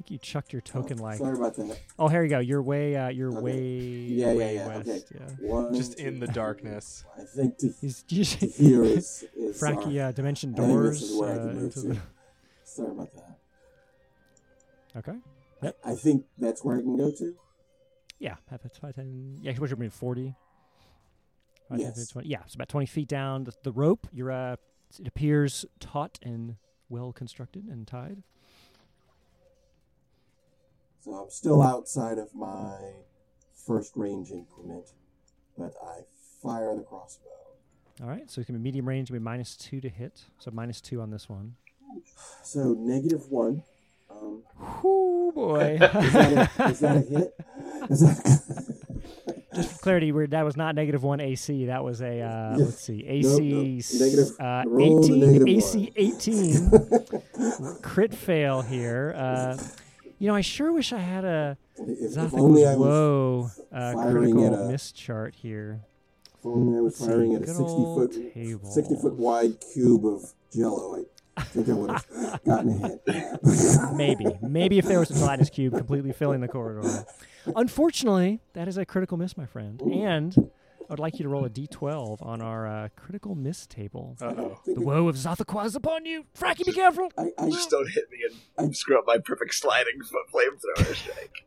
[0.00, 1.18] I think you chucked your token Oh, like.
[1.18, 1.78] Sorry about that.
[1.98, 2.38] Oh, here you go.
[2.38, 2.96] You're way.
[2.96, 3.40] Uh, you're Okay.
[3.40, 3.60] way.
[3.60, 4.88] Yeah, yeah, way yeah, West.
[4.88, 5.02] okay.
[5.14, 5.46] Yeah.
[5.50, 7.04] One, Just in the darkness.
[7.18, 11.10] I think to, He's to usually here is, is Frankie our- uh, dimension doors this
[11.10, 11.98] is where I uh, into the.
[12.64, 13.38] Sorry about that.
[14.96, 15.18] Okay.
[15.62, 15.76] Yep.
[15.84, 17.34] I think that's where I can go to.
[18.18, 19.40] Yeah, half that's five, 10.
[19.42, 20.34] Yeah, what should be 40?
[21.68, 22.08] Five, 10, Yes.
[22.08, 22.26] 20.
[22.26, 23.44] Yeah, it's about 20 feet down.
[23.44, 24.56] The, the rope, you're, uh,
[24.98, 26.56] it appears taut and
[26.88, 28.22] well constructed and tied.
[31.00, 32.74] So I'm still outside of my
[33.66, 34.86] first range increment,
[35.56, 36.00] but I
[36.42, 37.24] fire the crossbow.
[38.02, 39.88] All right, so it's going to be medium range, going to be minus two to
[39.88, 40.24] hit.
[40.38, 41.54] So minus two on this one.
[42.42, 43.62] So negative one.
[44.10, 44.42] Um,
[44.82, 45.78] Whoo, boy.
[45.80, 47.34] is, that a, is that a hit?
[47.90, 48.66] Is that
[49.54, 51.66] Just for clarity, we're, that was not negative one AC.
[51.66, 52.64] That was a, uh, Yeah.
[52.64, 53.78] let's see, AC nope.
[53.80, 55.20] s- Negative- uh, 18.
[55.20, 55.92] negative AC one.
[55.96, 57.82] 18.
[57.82, 59.12] Crit fail here.
[59.16, 59.56] Uh,
[60.20, 63.92] you know, I sure wish I had a If- if only I was Woe uh,
[63.94, 65.80] firing critical at a- miss chart here.
[66.38, 68.64] If only I was Let's see, firing at a 60 foot.
[68.72, 71.04] 60 foot wide cube of jello,
[71.36, 73.02] I think I would have gotten a hit.
[73.94, 74.26] Maybe.
[74.42, 77.04] Maybe if there was a gelatinous cube completely filling the corridor.
[77.56, 79.80] Unfortunately, that is a critical miss, my friend.
[79.82, 80.50] And
[80.90, 84.16] I would like you to roll a d12 on our uh, critical miss table.
[84.20, 84.58] Uh-oh.
[84.66, 86.24] The woe of Zathaqua is upon you.
[86.36, 87.12] Fraki, be careful.
[87.16, 88.18] I, I, Just don't hit me
[88.58, 91.44] and screw up my perfect sliding f- flamethrower strike.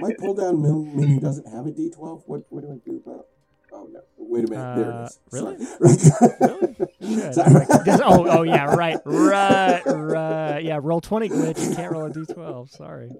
[0.00, 2.22] my pull down min- menu doesn't have a D12.
[2.24, 3.26] What, what do I do about
[3.74, 4.00] Oh, no.
[4.16, 4.76] Wait a minute.
[4.76, 5.18] there Uh, it is.
[5.30, 5.56] really?
[7.00, 7.14] Really?
[7.24, 7.34] Good.
[7.34, 7.66] Sorry.
[8.04, 10.60] Oh, oh, yeah, right, right, right.
[10.64, 11.68] Yeah, Roll20 glitch.
[11.70, 12.70] You can't roll a d12.
[12.70, 13.10] Sorry.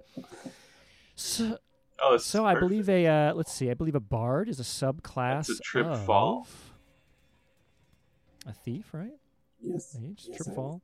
[1.16, 1.58] So,
[2.04, 3.70] Oh, it's so I believe a uh, let's see.
[3.70, 5.46] I believe a bard is a subclass.
[5.46, 6.46] That's a trip of fall.
[8.46, 9.12] A thief, right?
[9.60, 9.96] Yes.
[10.00, 10.82] Mage, Yes, trip I fall.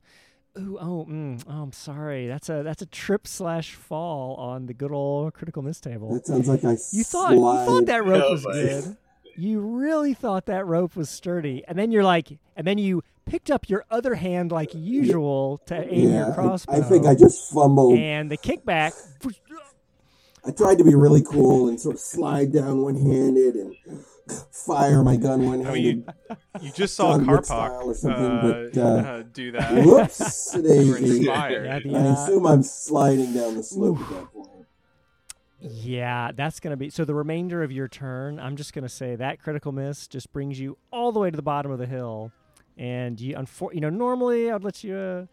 [0.57, 2.27] Ooh, oh, mm, oh, I'm sorry.
[2.27, 6.13] That's a that's a trip slash fall on the good old critical miss table.
[6.13, 8.97] That sounds like I You thought you thought that rope No, was but- good.
[9.35, 13.49] You really thought that rope was sturdy, and then you're like, and then you picked
[13.49, 16.73] up your other hand like usual to aim Yeah, your I- crossbow.
[16.73, 17.97] I, think I just fumbled.
[17.97, 18.91] and the kickback.
[20.45, 23.75] I tried to be really cool and sort of slide down one handed and
[24.51, 26.13] fire my gun one I mean, handed.
[26.61, 29.85] you, you just saw John Wick style or something, uh, but, uh, uh, do that.
[29.85, 31.25] Whoops, daisy.
[31.25, 34.49] Yeah, the, I assume I'm sliding down the slope at that point.
[35.61, 37.03] Yeah, that's going to be so.
[37.03, 40.57] The remainder of your turn, I'm just going to say that critical miss just brings
[40.57, 42.31] you all the way to the bottom of the hill,
[42.77, 45.25] and you, unfor- you know, normally I'd let you uh,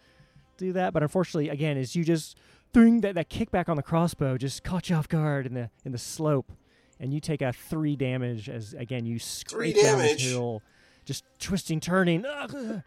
[0.57, 2.37] do that, but unfortunately, again, is you just
[2.77, 5.93] doing that that kickback on the crossbow just caught you off guard in the in
[5.93, 6.53] the slope,
[7.01, 10.61] and you take a three damage as again you scrape down this hill,
[11.07, 12.27] just twisting, turning.
[12.27, 12.83] Ugh.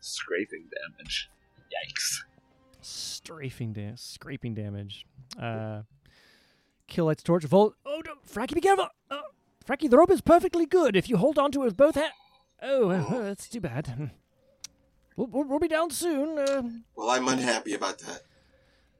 [0.00, 0.64] Scraping
[0.98, 1.30] damage.
[1.70, 2.24] Yikes.
[2.82, 4.00] strafing damage.
[4.00, 5.06] scraping damage.
[5.40, 5.82] Uh,
[6.88, 7.44] kill lights torch.
[7.44, 7.74] Volt.
[7.86, 8.88] Oh, no, Frankie, be careful.
[9.10, 9.22] Oh,
[9.64, 12.12] Frankie, the rope is perfectly good if you hold on to it with both hands.
[12.62, 14.10] Oh, uh, that's too bad.
[15.20, 16.38] We'll, we'll, we'll be down soon.
[16.38, 16.62] Uh,
[16.96, 18.22] Well, I'm unhappy about that.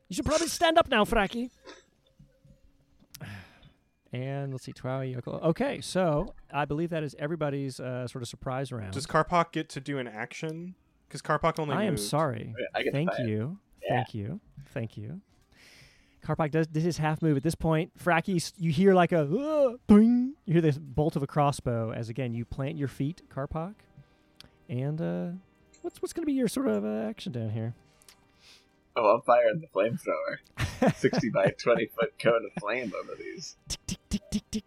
[0.08, 1.50] you should probably stand up now, Frankie.
[4.12, 5.40] And let's see, Twowie, Yoko.
[5.42, 8.92] Okay, so I believe that is everybody's uh, sort of surprise round.
[8.92, 10.74] Does Karpak get to do an action?
[11.08, 12.02] Because Karpak only I am moved.
[12.02, 12.54] sorry.
[12.74, 13.58] I Thank you.
[13.82, 13.88] Yeah.
[13.96, 14.40] Thank you.
[14.74, 15.20] Thank you.
[16.22, 17.92] Karpak does this is half move at this point.
[17.98, 19.24] Fraki, you hear like a
[19.88, 20.32] boing.
[20.44, 23.74] You hear this bolt of a crossbow as again you plant your feet, Karpak.
[24.68, 25.26] And uh,
[25.82, 27.74] what's what's going to be your sort of uh, action down here?
[28.96, 30.94] Oh, I'm firing the flamethrower.
[30.96, 33.56] 60 by 20 foot cone of flame over these.
[33.68, 34.64] Tick tick tick tick tick.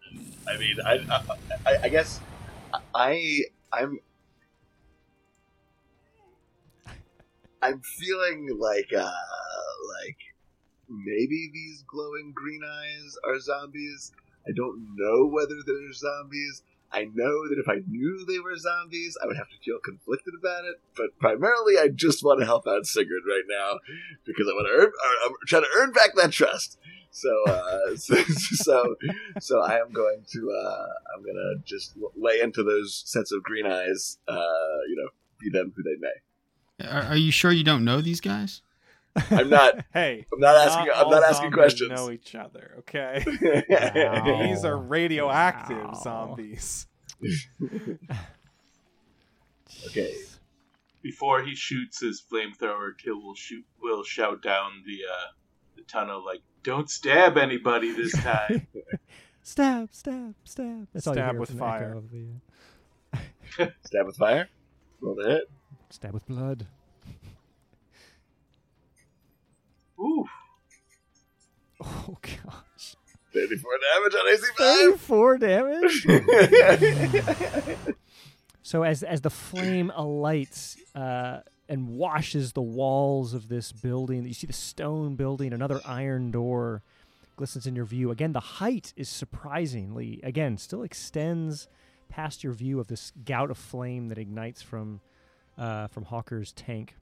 [0.48, 1.22] I mean, I, I,
[1.66, 2.20] I, I guess
[2.94, 3.42] I,
[3.72, 3.98] I'm,
[7.62, 9.10] I'm feeling like, uh,
[9.98, 10.16] like
[10.88, 14.12] maybe these glowing green eyes are zombies.
[14.46, 16.62] I don't know whether they're zombies.
[16.94, 20.34] I know that if I knew they were zombies, I would have to feel conflicted
[20.38, 20.76] about it.
[20.96, 23.80] But primarily, I just want to help out Sigurd right now
[24.24, 24.86] because I want to earn.
[24.86, 26.78] or I'm trying to earn back that trust.
[27.10, 28.94] So, uh, so, so,
[29.40, 30.50] so I am going to.
[30.52, 30.86] Uh,
[31.16, 34.18] I'm gonna just lay into those sets of green eyes.
[34.28, 35.08] Uh, you know,
[35.40, 36.88] be them who they may.
[36.88, 38.62] Are, are you sure you don't know these guys?
[39.30, 39.84] I'm not.
[39.92, 40.92] Hey, I'm not asking.
[40.94, 41.90] I'm not asking zombies questions.
[41.92, 43.24] Know each other, okay?
[43.68, 44.42] Wow.
[44.46, 46.00] These are radioactive Wow.
[46.02, 46.86] zombies.
[49.88, 50.14] Okay.
[51.02, 55.26] Before he shoots his flamethrower, Kill will shoot will shout down the uh,
[55.76, 58.66] the tunnel like, "Don't stab anybody this time."
[59.42, 60.86] Stab, stab, stab.
[60.94, 62.00] That's Stab hear with from the echo fire.
[62.10, 64.48] the, uh, Stab with fire.
[65.02, 65.50] Roll the hit.
[65.90, 66.66] stab with blood.
[69.98, 70.26] Ooh,
[71.80, 72.96] Oh gosh.
[73.32, 74.56] 34 damage on AC5.
[74.56, 76.06] Thirty-four damage.
[78.66, 84.24] So as as the flame alights, uh, and washes the walls of this building.
[84.24, 86.82] You see the stone building, another iron door
[87.36, 88.10] glistens in your view.
[88.10, 91.68] Again, the height is surprisingly, again, still extends
[92.08, 95.00] past your view of this gout of flame that ignites from
[95.58, 96.94] uh, from Hawker's tank.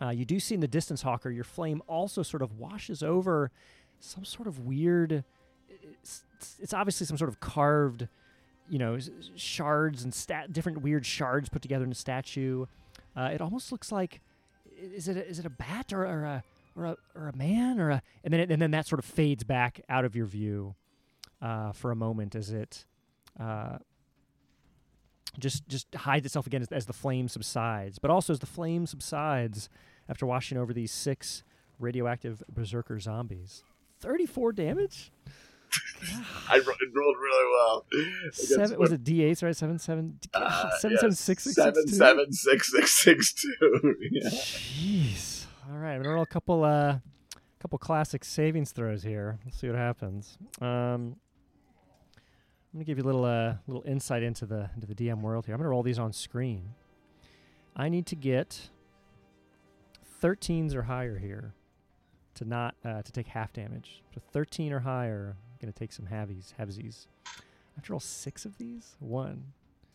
[0.00, 3.50] Uh, you do see in the distance, Hawker, your flame also sort of washes over
[3.98, 5.24] some sort of weird.
[5.68, 6.24] It's,
[6.58, 8.08] it's obviously some sort of carved,
[8.68, 8.98] you know,
[9.36, 12.66] shards and stat different weird shards put together in a statue.
[13.16, 14.20] Uh, it almost looks like
[14.80, 16.42] is it a, is it a bat or, or a
[16.76, 19.04] or a or a man or a and then it, and then that sort of
[19.04, 20.74] fades back out of your view
[21.42, 22.84] uh, for a moment as it
[23.38, 23.78] uh,
[25.38, 27.98] just just hides itself again as, as the flame subsides.
[27.98, 29.68] But also as the flame subsides
[30.08, 31.42] after washing over these six
[31.78, 33.62] radioactive berserker zombies,
[34.00, 35.12] thirty-four damage.
[36.48, 37.86] I rolled really well.
[38.32, 39.54] Seven, was it D8s right?
[39.54, 41.96] Seven seven Uh, seven yes, seven six six seven six two?
[41.96, 43.94] seven six six six two.
[44.10, 44.28] Yeah.
[44.28, 45.46] Jeez.
[45.70, 46.98] All right, I'm gonna roll a couple uh
[47.60, 49.38] couple classic savings throws here.
[49.44, 50.36] Let's see what happens.
[50.60, 51.16] Um
[52.72, 55.46] I'm gonna give you a little uh little insight into the into the DM world
[55.46, 55.54] here.
[55.54, 56.74] I'm gonna roll these on screen.
[57.74, 58.70] I need to get
[60.22, 61.54] 13s or higher here
[62.34, 64.02] to not uh, to take half damage.
[64.14, 67.06] So 13 or higher, I'm gonna take some halvies, halvesies.
[67.26, 68.94] I have six of these.
[69.00, 69.52] One.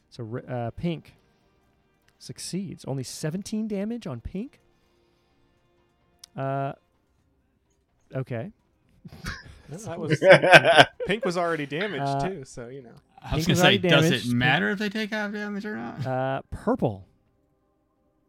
[0.10, 1.16] So uh, pink
[2.20, 2.84] succeeds.
[2.86, 4.60] Only 17 damage on pink.
[6.36, 6.74] Uh.
[8.14, 8.52] Okay.
[9.86, 10.20] that was
[11.08, 12.90] pink was already damaged Uh, too, so you know.
[13.22, 14.28] I was Pink gonna is say, already does damaged.
[14.28, 16.06] it matter if they take half damage or not?
[16.06, 17.08] Uh, purple.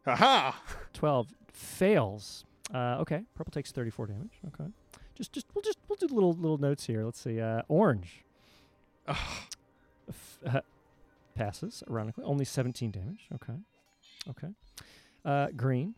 [0.07, 0.59] Aha!
[0.93, 2.45] 12 fails.
[2.73, 4.39] Uh, okay, purple takes 34 damage.
[4.47, 4.69] Okay.
[5.15, 7.03] Just just we'll just we'll do little little notes here.
[7.05, 7.39] Let's see.
[7.41, 8.23] Uh, orange
[9.07, 10.61] F- uh,
[11.35, 12.23] passes ironically.
[12.23, 13.27] Only 17 damage.
[13.35, 13.53] Okay.
[14.29, 14.47] Okay.
[15.25, 15.95] Uh, green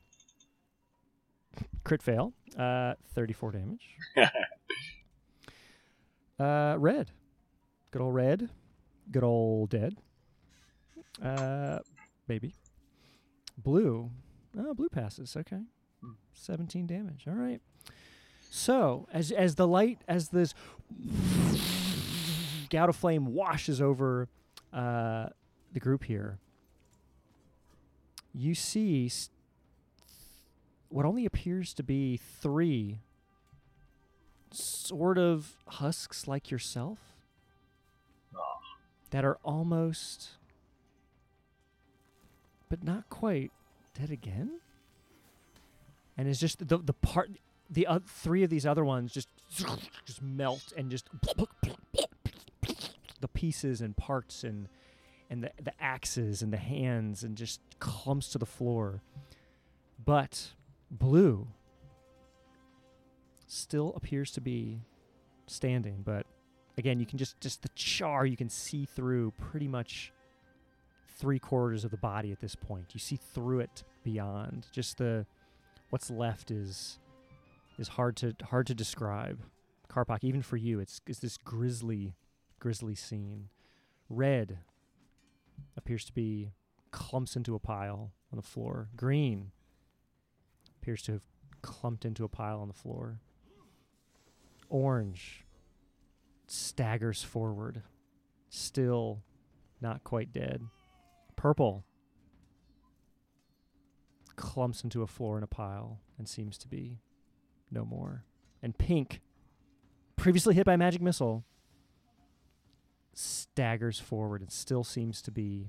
[1.83, 2.33] crit fail.
[2.57, 3.89] Uh, 34 damage.
[6.39, 7.11] uh, red.
[7.91, 8.49] Good old red.
[9.11, 9.95] Good old dead.
[11.23, 11.79] Uh,
[12.27, 12.53] baby.
[13.57, 14.09] Blue.
[14.57, 15.35] Oh, blue passes.
[15.35, 15.61] Okay.
[16.33, 17.25] 17 damage.
[17.27, 17.61] All right.
[18.51, 20.53] So, as as the light as this
[22.69, 24.27] gout of flame washes over
[24.73, 25.27] uh,
[25.73, 26.39] the group here,
[28.33, 29.29] you see s-
[30.87, 32.99] what only appears to be three
[34.53, 36.99] sort of husks like yourself?
[39.11, 40.29] That are almost
[42.69, 43.51] but not quite
[43.99, 44.59] dead again?
[46.17, 47.31] And it's just the the part
[47.69, 49.29] the uh, three of these other ones just
[50.05, 51.07] just melt and just
[53.21, 54.67] the pieces and parts and
[55.29, 59.01] and the the axes and the hands and just clumps to the floor.
[60.03, 60.51] But
[60.91, 61.47] blue
[63.49, 64.79] still appears to be
[65.47, 66.25] standing but
[66.77, 70.13] again you can just just the char you can see through pretty much
[71.19, 72.87] three quarters of the body at this point.
[72.93, 74.67] You see through it beyond.
[74.71, 75.25] Just the
[75.89, 76.97] what's left is
[77.77, 79.39] is hard to hard to describe.
[79.89, 82.15] Karpak even for you it's it's this grisly
[82.59, 83.49] grisly scene.
[84.09, 84.59] Red
[85.75, 86.51] appears to be
[86.91, 88.89] clumps into a pile on the floor.
[88.95, 89.51] Green
[90.81, 91.23] appears to have
[91.61, 93.19] clumped into a pile on the floor
[94.69, 95.45] orange
[96.47, 97.83] staggers forward
[98.49, 99.21] still
[99.81, 100.61] not quite dead
[101.35, 101.85] purple
[104.35, 106.99] clumps into a floor in a pile and seems to be
[107.71, 108.23] no more.
[108.63, 109.21] And pink,
[110.15, 111.43] previously hit by a magic missile,
[113.13, 115.67] staggers forward and still seems to be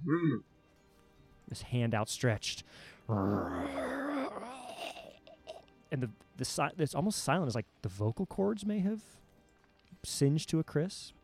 [1.49, 2.63] this hand outstretched.
[3.09, 3.67] And
[5.91, 6.11] the
[6.41, 7.49] the si- it's almost silent.
[7.49, 9.03] It's like the vocal cords may have
[10.03, 11.15] singed to a crisp,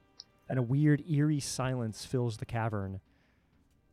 [0.47, 3.01] and a weird eerie silence fills the cavern.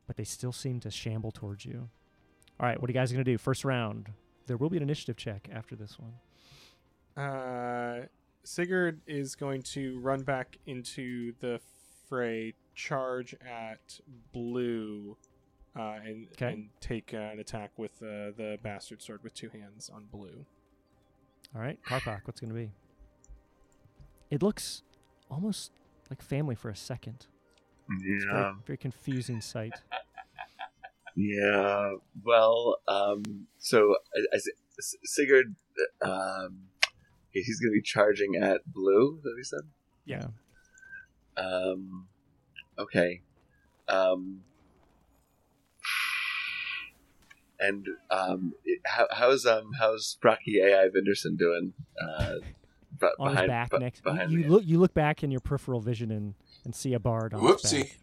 [0.05, 1.89] But they still seem to shamble towards you.
[2.59, 3.37] All right, what are you guys gonna do?
[3.37, 4.09] First round.
[4.47, 7.23] There will be an initiative check after this one.
[7.25, 8.07] Uh,
[8.43, 11.61] Sigurd is going to run back into the
[12.09, 14.01] fray, charge at
[14.33, 15.15] blue,
[15.77, 19.89] uh, and and take uh, an attack with uh, the bastard sword with two hands
[19.89, 20.45] on blue.
[21.55, 22.71] All right, Karpak, what's going to be?
[24.31, 24.81] It looks
[25.29, 25.71] almost
[26.09, 27.27] like family for a second.
[27.89, 28.53] A very, Yeah.
[28.65, 29.73] very confusing sight.
[31.15, 31.95] Yeah.
[32.23, 34.39] Well, um, so I, I,
[34.79, 35.55] S- Sigurd,
[36.01, 36.69] um,
[37.31, 39.19] he's going to be charging at blue.
[39.23, 39.59] That he said?
[40.05, 40.27] Yeah.
[41.37, 42.07] Um,
[42.79, 43.21] okay.
[43.87, 44.41] Um,
[47.59, 51.73] and um, it, how, how's um how's Fraki Ivinderson doing?
[52.01, 52.35] Uh,
[52.99, 54.03] be- on behind, his back be- next.
[54.03, 54.47] behind you me.
[54.47, 56.33] look you look back in your peripheral vision and,
[56.65, 57.79] and see a bard on his Whoopsie.
[57.81, 57.97] back.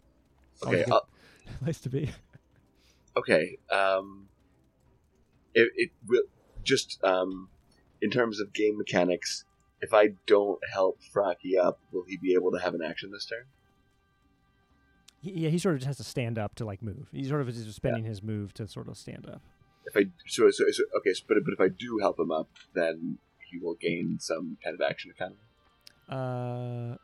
[0.63, 2.09] Okay, Always good place to be.
[3.17, 3.57] okay.
[3.71, 4.27] Um,
[5.53, 6.23] it, it will
[6.63, 7.49] just um,
[8.01, 9.45] in terms of game mechanics.
[9.83, 13.25] If I don't help Fraki up, will he be able to have an action this
[13.25, 13.45] turn?
[15.21, 17.07] He, yeah, he sort of just has to stand up to like move.
[17.13, 19.41] He sort of is just spending his move to sort of stand up.
[19.85, 22.49] If I so, so, so okay, so, but but if I do help him up,
[22.73, 23.17] then
[23.49, 25.37] he will gain some kind of action economy.
[26.09, 26.95] Uh,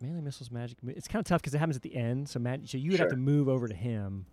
[0.00, 0.78] melee missiles, magic.
[0.86, 2.28] It's kind of tough because it happens at the end.
[2.28, 4.26] So, mag- so you would have to move over to him.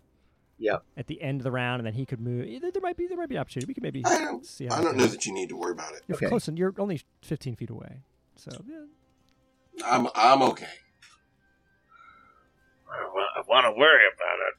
[0.60, 0.78] Yeah.
[0.96, 2.44] At the end of the round, and then he could move.
[2.48, 3.66] eh, There, there might be there might be opportunity.
[3.68, 4.66] We could maybe I don't, see.
[4.66, 6.02] How I don't know that you need to worry about it.
[6.08, 6.26] You're Okay.
[6.26, 7.98] close, and you're only 15 feet away.
[8.36, 8.84] So yeah.
[9.86, 10.66] I'm I'm okay.
[12.90, 14.56] I want to worry about it.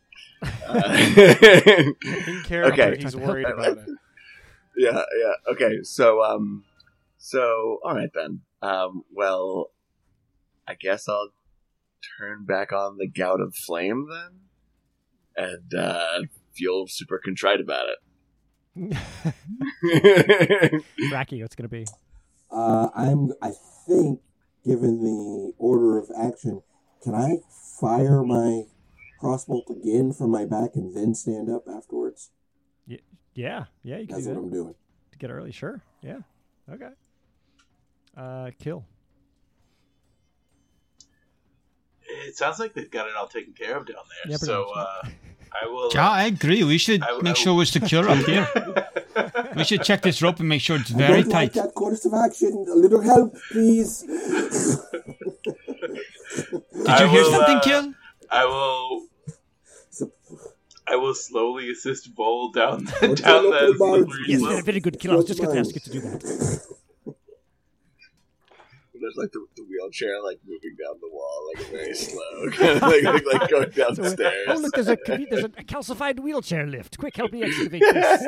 [2.27, 3.01] In character, Okay.
[3.01, 3.89] he's worried about it.
[4.77, 5.33] yeah, yeah.
[5.53, 6.63] Okay, so um,
[7.17, 8.41] so all right then.
[8.61, 9.71] Um, well,
[10.67, 11.29] I guess I'll
[12.19, 14.39] turn back on the gout of flame then,
[15.47, 16.21] and uh,
[16.53, 17.97] feel super contrite about it.
[21.11, 21.85] Racky, what's gonna be?
[22.51, 23.31] Uh, I'm.
[23.41, 23.51] I
[23.87, 24.21] think,
[24.65, 26.61] given the order of action,
[27.03, 27.37] can I
[27.79, 28.63] fire my
[29.21, 32.31] crossbolt again from my back and then stand up afterwards?
[33.35, 34.75] Yeah, yeah, you can That's do what that I'm doing.
[35.11, 35.51] to get early.
[35.51, 35.81] Sure.
[36.01, 36.19] Yeah.
[36.69, 36.89] Okay.
[38.17, 38.83] Uh, kill.
[42.27, 44.31] It sounds like they've got it all taken care of down there.
[44.31, 45.09] Yeah, so much, uh,
[45.63, 45.89] I will.
[45.93, 46.63] Yeah, I agree.
[46.63, 48.47] We should I- make I- sure we're secure up here.
[49.55, 51.61] We should check this rope and make sure it's I very don't like tight.
[51.63, 52.65] that course of action.
[52.71, 54.05] A little help, please.
[56.79, 57.93] Did I you hear will, something, uh, Kill?
[58.31, 59.05] I will.
[60.87, 64.51] I will slowly assist Vol down Don't down you that look about- slippery Yes, slope.
[64.51, 65.11] very, very good kill.
[65.11, 66.61] I was just going to ask you to do that.
[69.09, 72.81] There's like the, the wheelchair like moving down the wall, like very slow, kind of
[72.83, 74.47] like, like, like going down So, the uh, stairs.
[74.49, 74.97] oh, look, there's a
[75.29, 76.97] there's a, a calcified wheelchair lift.
[76.99, 78.21] Quick, help me excavate this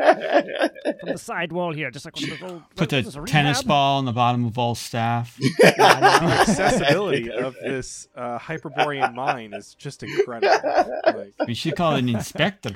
[0.99, 2.63] from the side wall here, just like one of those old.
[2.75, 3.67] Put what a is this, tennis rehab?
[3.67, 5.37] ball on the bottom of all staff.
[5.37, 10.49] The accessibility of this uh, Hyperborean mine is just incredible.
[11.05, 12.71] Like, We should call it an inspector.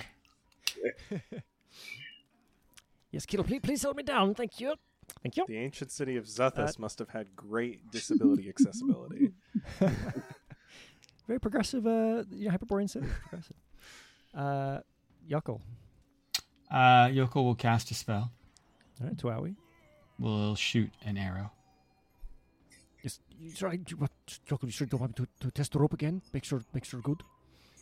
[3.11, 4.35] Yes, Kittle, please, please help me down.
[4.35, 4.75] Thank you.
[5.23, 5.45] Thank you.
[5.47, 9.31] the ancient city of Zuthus must have had great disability accessibility.
[11.27, 11.87] Very progressive.
[11.87, 13.07] Uh, you know, Hyperborean city.
[13.21, 13.55] Progressive.
[14.33, 14.79] Uh,
[15.29, 15.61] Yuckle.
[16.69, 18.31] Uh, Yoko will cast a spell.
[19.01, 19.55] All right, Tuawi.
[20.19, 21.51] We'll shoot an arrow.
[23.03, 24.11] Yes, you- sorry, you- what,
[24.47, 26.21] Yuckle, you sure don't want me to, to test the rope again?
[26.33, 27.23] Make sure, make sure good.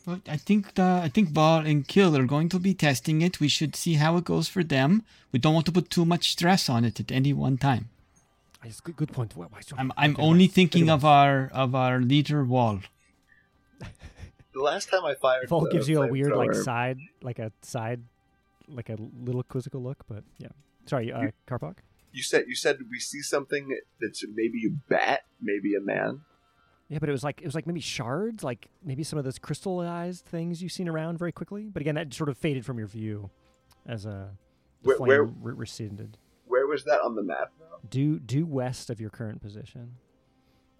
[0.06, 3.40] Well, I think the, I think Ball and Kill are going to be testing it.
[3.40, 5.02] We should see how it goes for them.
[5.32, 7.88] We don't want to put too much stress on it at any one time.
[8.64, 9.36] Yes, good, good point.
[9.36, 12.80] Why, why I'm I'm okay, only thinking good of our of our leader Wall.
[14.54, 17.50] The last time I fired, Vol the gives you a weird like side, like a
[17.62, 18.02] side,
[18.68, 20.04] like a little quizzical look.
[20.08, 20.48] But yeah,
[20.86, 21.78] sorry, uh, Karpak.
[22.12, 26.20] You said you said we see something that's maybe a bat, maybe a man.
[26.88, 29.38] Yeah, but it was like it was like maybe shards, like maybe some of those
[29.38, 31.64] crystallized things you've seen around very quickly.
[31.72, 33.30] But again, that sort of faded from your view
[33.86, 34.30] as a
[34.82, 36.18] the Where- flame where- re- receded.
[36.46, 37.52] Where was that on the map?
[37.88, 39.96] Due due west of your current position.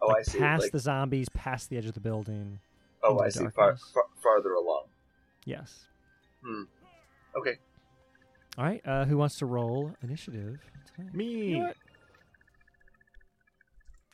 [0.03, 0.39] Oh, like I see.
[0.39, 2.61] Past Like, the zombies, past the edge of the building.
[3.03, 3.49] oh, I the see.
[3.55, 4.85] Far, far, farther along.
[5.47, 5.87] Yes.
[6.45, 6.65] Hmm.
[7.37, 7.57] Okay.
[8.59, 8.83] All right.
[8.87, 10.61] Uh, who wants to roll initiative?
[10.97, 11.15] tonight?
[11.15, 11.25] Me.
[11.25, 11.77] You know what?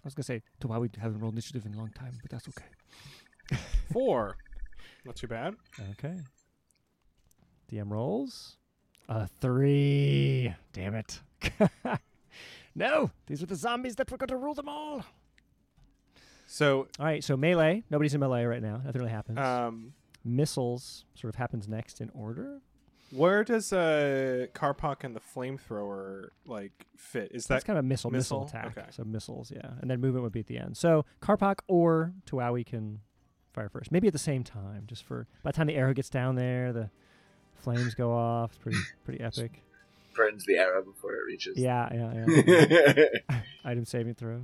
[0.02, 2.30] I was gonna say, to why we haven't rolled initiative in a long time, but
[2.30, 3.58] that's okay.
[3.92, 4.36] Four.
[5.04, 5.54] Not too bad.
[5.92, 6.16] Okay.
[7.70, 8.56] DM rolls.
[9.08, 10.54] A three.
[10.72, 11.20] Damn it.
[12.74, 15.04] no, these were the zombies that were going to rule them all.
[16.46, 17.84] So, All right, so melee.
[17.90, 18.80] Nobody's in melee right now.
[18.84, 19.38] Nothing really happens.
[19.38, 19.92] um,
[20.24, 22.60] Missiles sort of happens next in order.
[23.12, 27.32] Where does uh, Karpak and the flamethrower like fit?
[27.32, 28.58] Is That's that kind of a missile, missile, missile?
[28.60, 28.78] attack.
[28.78, 28.86] Okay.
[28.90, 29.70] So missiles, yeah.
[29.80, 30.76] And then movement would be at the end.
[30.76, 33.00] So Karpak or Tuawi can
[33.52, 33.90] fire first.
[33.92, 36.72] Maybe at the same time, just for by the time the arrow gets down there,
[36.72, 36.90] the
[37.62, 38.50] flames go off.
[38.52, 39.62] It's pretty pretty epic.
[40.14, 41.56] Burns the arrow before it reaches.
[41.56, 43.40] Yeah, yeah, yeah.
[43.64, 44.42] Item saving throw.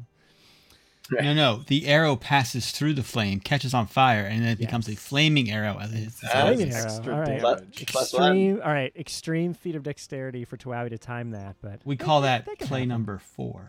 [1.11, 1.63] No, no.
[1.67, 5.51] The arrow passes through the flame, catches on fire, and then it becomes a flaming
[5.51, 6.57] arrow as it hits the flame.
[6.57, 6.93] Flaming arrow.
[7.15, 7.41] All right.
[7.41, 7.87] damage.
[7.87, 8.23] Plus one.
[8.33, 8.61] Extreme.
[8.65, 8.93] All right.
[8.97, 12.67] Extreme feat of dexterity for Tuawi to time that, but We call that that can
[12.69, 12.89] play happen.
[12.89, 13.67] number four.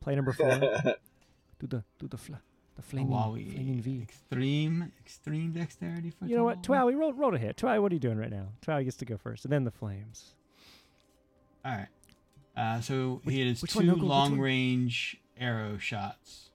[0.00, 0.48] play number four.
[1.60, 2.40] do the do the fla-
[2.76, 3.52] The flaming, Huawei.
[3.52, 4.00] flaming V.
[4.02, 6.62] Extreme, extreme dexterity for You know what?
[6.62, 6.92] Huawei.
[6.94, 7.56] Tuawi, roll, roll a hit.
[7.56, 8.48] Tuawi, what are you doing right now?
[8.66, 10.34] Tuawi gets to go first, and then the flames.
[11.64, 11.88] All right.
[12.56, 13.94] Uh, so Which- he has which two one, Noggle?
[13.94, 14.40] Which long one?
[14.40, 16.49] range arrow shots.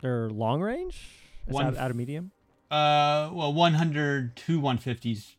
[0.00, 1.00] They're long range?
[1.46, 2.30] Is One out, out of medium?
[2.70, 5.34] Uh, well, 100 to 150s.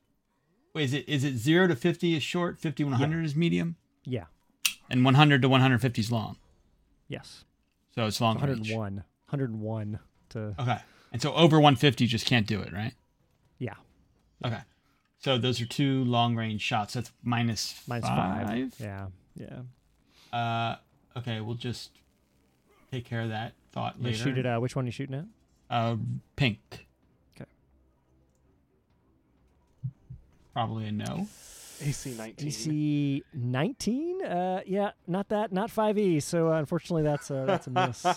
[0.74, 3.76] Wait, is it is it zero to 50 is short, 50 to 100 is medium,
[4.06, 4.26] Yeah.
[4.90, 6.38] and 100 to 150 is long.
[7.08, 7.46] Yes.
[7.96, 8.72] So it's long range.
[8.72, 9.04] 101.
[9.30, 10.00] 101
[10.30, 10.56] to.
[10.60, 10.78] Okay.
[11.12, 12.94] And so over 150 you just can't do it, right?
[13.58, 13.74] Yeah.
[14.46, 14.60] Okay.
[15.20, 16.94] So those are two long range shots.
[16.94, 18.48] That's minus Minus five.
[18.48, 18.74] five.
[18.80, 19.08] Yeah.
[19.36, 20.38] Yeah.
[20.38, 20.76] Uh,
[21.18, 21.92] okay, we'll just
[22.92, 24.18] take care of that thought You later.
[24.18, 24.46] shoot it.
[24.46, 25.26] Uh, which one are you shooting at?
[25.70, 25.96] Uh,
[26.36, 26.88] pink.
[27.36, 27.50] Okay.
[30.54, 31.28] Probably a no.
[31.82, 32.48] AC 19.
[32.48, 34.26] AC 19?
[34.26, 36.22] Uh, yeah, not that, not 5e.
[36.22, 38.04] So uh, unfortunately, that's a, that's a miss.
[38.04, 38.16] How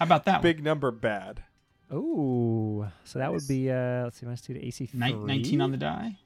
[0.00, 1.42] about that Big number bad.
[1.90, 5.10] Oh, so that would be uh, let's see, minus two to AC one?
[5.10, 5.18] three.
[5.20, 6.18] Ni- 19 on the die.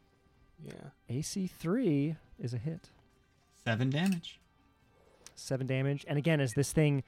[0.65, 0.73] Yeah.
[1.09, 2.91] AC three is a hit,
[3.65, 4.39] Seven damage.
[5.35, 7.03] seven damage, and again, is this thing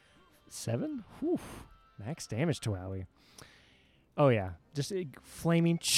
[0.53, 1.05] seven?
[1.20, 1.38] Whew,
[1.98, 3.07] max damage to Wowie.
[4.16, 5.78] Oh yeah, just uh, flaming.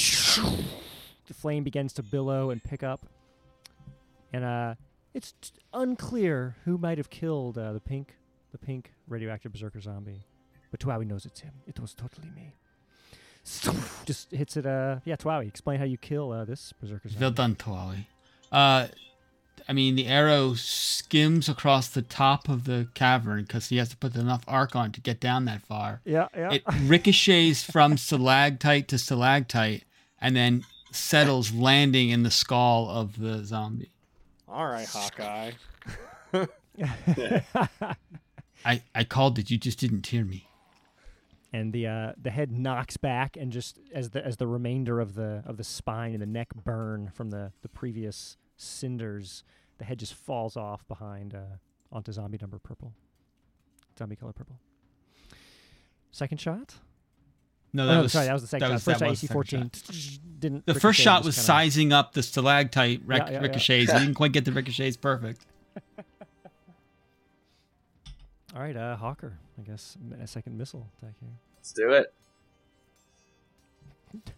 [1.25, 2.99] The flame begins to billow and pick up,
[4.33, 4.75] and uh,
[5.13, 8.15] it's t- unclear who might have killed uh, the pink,
[8.51, 10.25] the pink radioactive berserker zombie,
[10.69, 11.53] but Tuawi knows it's him.
[11.65, 12.55] It was totally me.
[14.05, 14.65] Just hits it.
[14.65, 17.21] Uh, yeah, Tuawi, explain how you kill uh, this berserker zombie.
[17.23, 18.05] Well done, Tuawi.
[18.51, 18.87] Uh,
[19.67, 23.97] I mean, the arrow skims across the top of the cavern because he has to
[23.97, 26.01] put enough arc on to get down that far.
[26.05, 26.53] Yeah, yeah.
[26.53, 29.83] It ricochets from stalactite to stalactite
[30.19, 33.91] and then settles, landing in the skull of the zombie.
[34.47, 35.51] All right, Hawkeye.
[38.65, 39.49] I, I called it.
[39.51, 40.47] You just didn't hear me.
[41.51, 45.15] and the uh, the head knocks back, and just as the as the remainder of
[45.15, 49.43] the of the spine and the neck burn from the the previous cinders,
[49.77, 51.39] the head just falls off behind uh,
[51.91, 52.93] onto zombie number purple,
[53.97, 54.57] zombie color purple.
[56.11, 56.75] Second shot.
[57.75, 58.73] No, Oh, that no, was sorry, that was the second that shot.
[58.73, 59.71] was- First that shot, was AC the fourteen.
[59.73, 60.65] second Didn't.
[60.67, 63.39] The first shot was kinda- sizing up the stalactite rec- Yeah, yeah, yeah.
[63.41, 63.91] ricochets.
[63.91, 65.45] I didn't quite get the ricochets perfect.
[68.55, 69.33] All right, uh, Hawker.
[69.57, 71.29] I guess a second missile attack here.
[71.57, 72.13] Let's do it.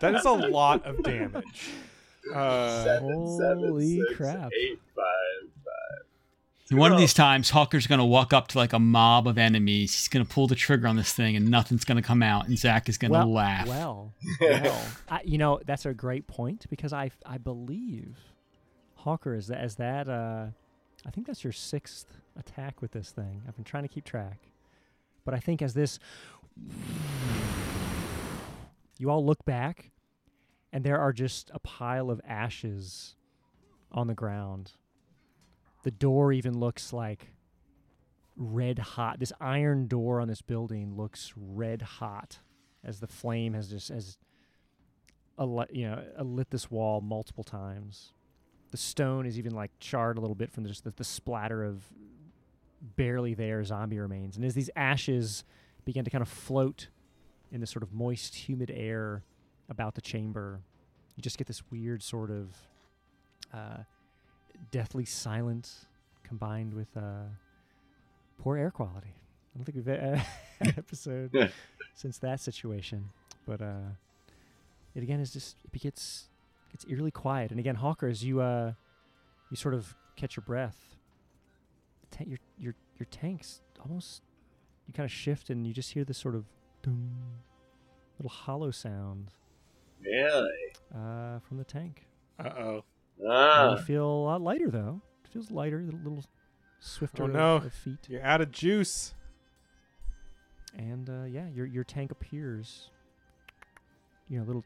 [0.00, 1.70] That is a lot of damage.
[2.34, 4.50] Uh, Seven, seven, holy six, crap.
[4.58, 6.78] eight, five, five.
[6.78, 9.92] One of these times, Hawker's gonna walk up to like a mob of enemies.
[9.92, 12.48] He's gonna pull the trigger on this thing, and nothing's gonna come out.
[12.48, 13.68] And Zach is gonna well, laugh.
[13.68, 18.16] Well, well, I, you know that's a great point because I I believe
[18.94, 20.46] Hawker is that as that uh,
[21.06, 22.06] I think that's your sixth
[22.38, 23.42] attack with this thing.
[23.46, 24.38] I've been trying to keep track,
[25.26, 25.98] but I think as this,
[28.98, 29.90] you all look back,
[30.72, 33.16] and there are just a pile of ashes
[33.92, 34.72] on the ground.
[35.82, 37.34] The door even looks like
[38.36, 39.20] red hot.
[39.20, 42.38] This iron door on this building looks red hot
[42.82, 44.18] as the flame has just as
[45.38, 48.12] you know lit this wall multiple times.
[48.70, 51.84] The stone is even like charred a little bit from just the, the splatter of
[52.96, 54.36] barely there zombie remains.
[54.36, 55.44] And as these ashes
[55.84, 56.88] begin to kind of float
[57.54, 59.22] in this sort of moist, humid air
[59.70, 60.60] about the chamber,
[61.16, 62.54] you just get this weird sort of
[63.54, 63.78] uh,
[64.70, 65.70] deathly silent
[66.24, 67.24] combined with uh,
[68.38, 69.14] poor air quality.
[69.54, 70.24] I don't think we've had
[70.60, 71.48] an episode Yeah.
[71.94, 73.08] since that situation,
[73.46, 73.90] but uh,
[74.94, 76.28] it again is just it gets
[76.72, 77.50] gets eerily quiet.
[77.52, 78.72] And again, Hawker, as you uh,
[79.50, 80.96] you sort of catch your breath,
[82.10, 84.22] ta- your your your tanks almost
[84.86, 86.44] you kind of shift and you just hear this sort of
[86.84, 87.10] dum,
[88.18, 89.30] little hollow sound
[90.02, 90.50] Really?
[90.94, 92.06] uh, from the tank.
[92.38, 92.84] uh oh.
[93.26, 93.72] Ah.
[93.76, 95.00] you feel a lot lighter though.
[95.24, 96.24] It feels lighter, a little, little
[96.80, 97.56] swifter Oh of- no.
[97.56, 97.98] of feet.
[98.08, 99.14] You're out of juice.
[100.76, 102.90] and uh, yeah, your your tank appears.
[104.28, 104.64] You know, a little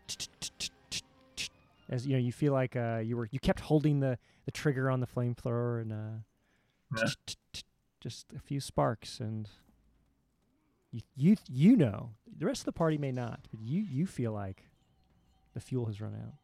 [1.91, 4.91] as you know, you feel like uh, you were you kept holding the the trigger
[4.91, 7.09] on the flamethrower, and uh, Yeah.
[8.01, 9.49] just a few sparks, and
[10.93, 14.33] you you you know the rest of the party may not, but you you feel
[14.33, 14.65] like
[15.55, 16.35] the fuel has run out.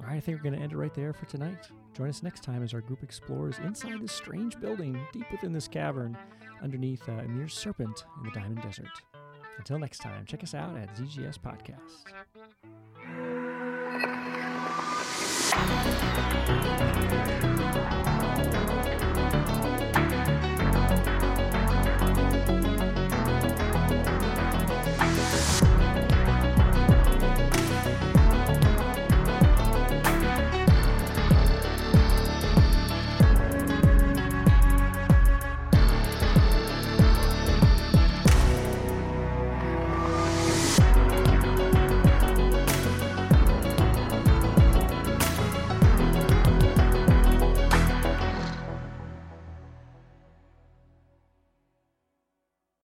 [0.00, 1.68] All right, I think we're going to end it right there for tonight.
[1.94, 5.68] Join us next time as our group explores inside this strange building deep within this
[5.68, 6.16] cavern
[6.62, 8.88] underneath uh, Emir's Serpent in the Diamond Desert.
[9.58, 12.06] Until next time, check us out at ZGS Podcast.